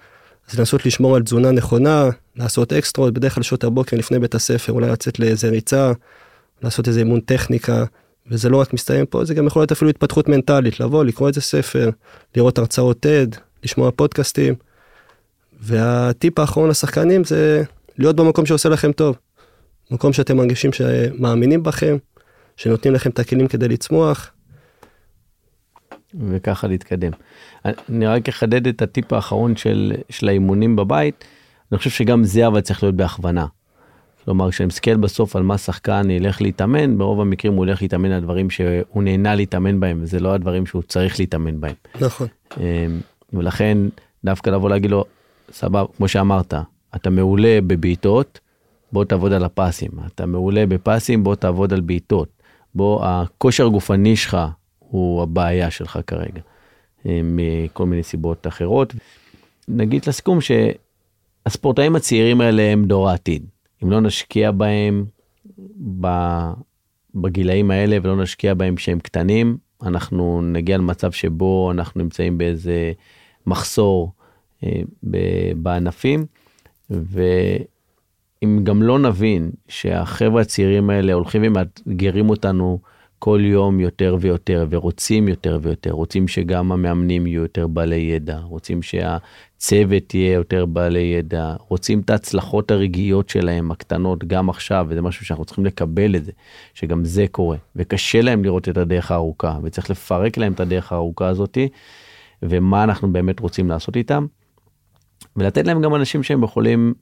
[0.50, 4.72] אז לנסות לשמור על תזונה נכונה, לעשות אקסטרות, בדרך כלל שעות הבוקר לפני בית הספר,
[4.72, 5.92] אולי לצאת לאיזה ריצה,
[6.62, 7.84] לעשות איזה אימון טכניקה,
[8.30, 11.40] וזה לא רק מסתיים פה, זה גם יכול להיות אפילו התפתחות מנטלית, לבוא, לקרוא איזה
[11.40, 11.90] ספר,
[12.36, 14.54] לראות הרצאות TED, לשמוע פודקאסטים.
[15.64, 17.62] והטיפ האחרון לשחקנים זה
[17.98, 19.16] להיות במקום שעושה לכם טוב.
[19.90, 21.96] מקום שאתם מרגישים שמאמינים בכם,
[22.56, 24.30] שנותנים לכם את הכלים כדי לצמוח.
[26.28, 27.12] וככה להתקדם.
[27.64, 31.24] אני רק אחדד את הטיפ האחרון של, של האימונים בבית,
[31.72, 33.46] אני חושב שגם זה אבל צריך להיות בהכוונה.
[34.24, 38.20] כלומר, כשאני מסתכל בסוף על מה שחקן ילך להתאמן, ברוב המקרים הוא הולך להתאמן על
[38.20, 41.74] דברים שהוא נהנה להתאמן בהם, וזה לא הדברים שהוא צריך להתאמן בהם.
[42.00, 42.26] נכון.
[42.56, 42.62] אמ,
[43.32, 43.78] ולכן
[44.24, 45.04] דווקא לבוא להגיד לו,
[45.54, 46.54] סבבה, כמו שאמרת,
[46.96, 48.40] אתה מעולה בבעיטות,
[48.92, 49.90] בוא תעבוד על הפסים.
[50.06, 52.28] אתה מעולה בפסים, בוא תעבוד על בעיטות.
[52.74, 54.36] בוא, הכושר הגופני שלך
[54.78, 56.40] הוא הבעיה שלך כרגע,
[57.06, 58.94] אמ, מכל מיני סיבות אחרות.
[59.68, 63.46] נגיד לסיכום שהספורטאים הצעירים האלה הם דור העתיד.
[63.82, 65.04] אם לא נשקיע בהם
[67.14, 72.92] בגילאים האלה ולא נשקיע בהם כשהם קטנים, אנחנו נגיע למצב שבו אנחנו נמצאים באיזה
[73.46, 74.23] מחסור אה,
[75.54, 76.26] בענפים,
[76.90, 82.78] ואם גם לא נבין שהחבר'ה הצעירים האלה הולכים ומאתגרים אותנו
[83.24, 88.80] כל יום יותר ויותר ורוצים יותר ויותר, רוצים שגם המאמנים יהיו יותר בעלי ידע, רוצים
[88.82, 95.26] שהצוות יהיה יותר בעלי ידע, רוצים את ההצלחות הרגעיות שלהם הקטנות גם עכשיו, וזה משהו
[95.26, 96.32] שאנחנו צריכים לקבל את זה,
[96.74, 101.28] שגם זה קורה, וקשה להם לראות את הדרך הארוכה, וצריך לפרק להם את הדרך הארוכה
[101.28, 101.68] הזאתי,
[102.42, 104.26] ומה אנחנו באמת רוצים לעשות איתם,
[105.36, 106.94] ולתת להם גם אנשים שהם יכולים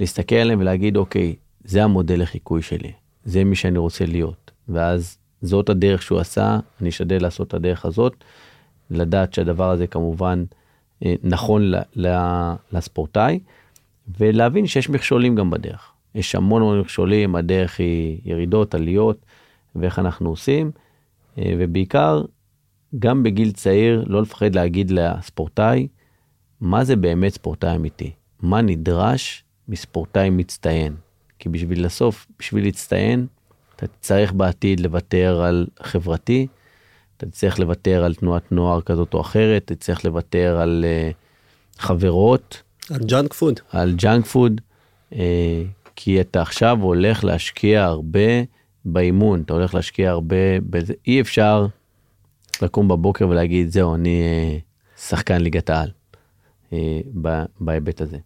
[0.00, 1.34] להסתכל עליהם ולהגיד, אוקיי,
[1.64, 2.92] זה המודל לחיקוי שלי,
[3.24, 7.84] זה מי שאני רוצה להיות, ואז זאת הדרך שהוא עשה, אני אשתדל לעשות את הדרך
[7.84, 8.24] הזאת,
[8.90, 10.44] לדעת שהדבר הזה כמובן
[11.04, 11.72] אה, נכון
[12.72, 13.40] לספורטאי,
[14.18, 15.92] ולהבין שיש מכשולים גם בדרך.
[16.14, 19.26] יש המון המון מכשולים, הדרך היא ירידות, עליות,
[19.76, 20.70] ואיך אנחנו עושים,
[21.38, 22.22] אה, ובעיקר,
[22.98, 25.88] גם בגיל צעיר, לא לפחד להגיד לספורטאי,
[26.64, 28.12] מה זה באמת ספורטאי אמיתי?
[28.42, 30.96] מה נדרש מספורטאי מצטיין?
[31.38, 33.26] כי בשביל לסוף, בשביל להצטיין,
[33.76, 36.46] אתה תצטרך בעתיד לוותר על חברתי,
[37.16, 41.14] אתה תצטרך לוותר על תנועת נוער כזאת או אחרת, אתה תצטרך לוותר על אה,
[41.80, 42.62] חברות.
[42.90, 43.60] על junk food.
[43.72, 44.60] על junk food,
[45.12, 45.16] uh,
[45.96, 48.42] כי אתה עכשיו הולך להשקיע הרבה
[48.84, 51.66] באימון, אתה הולך להשקיע הרבה בזה, אי אפשר
[52.62, 54.22] לקום בבוקר ולהגיד זהו אני
[54.58, 55.90] uh, שחקן ליגת העל
[57.60, 58.16] בהיבט הזה.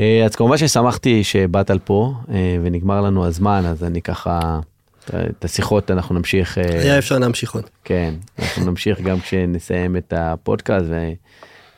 [0.00, 4.60] אה, אז כמובן ששמחתי שבאת לפה אה, ונגמר לנו הזמן אז אני ככה
[5.08, 6.58] את השיחות אנחנו נמשיך.
[6.58, 7.64] אה, היה אפשר להמשיך עוד.
[7.84, 10.86] כן, אנחנו נמשיך גם כשנסיים את הפודקאסט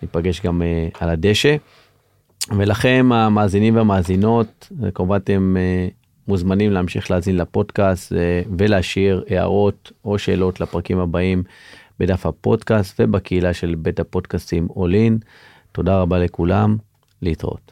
[0.03, 0.63] וניפגש גם
[1.01, 1.57] על הדשא.
[2.57, 5.57] ולכם המאזינים והמאזינות כמובן אתם
[6.29, 8.13] מוזמנים להמשיך להאזין לפודקאסט
[8.59, 11.43] ולהשאיר הערות או שאלות לפרקים הבאים
[12.01, 15.19] בדף הפודקאסט ובקהילה של בית הפודקאסטים אולין.
[15.73, 16.77] תודה רבה לכולם,
[17.23, 17.71] להתראות.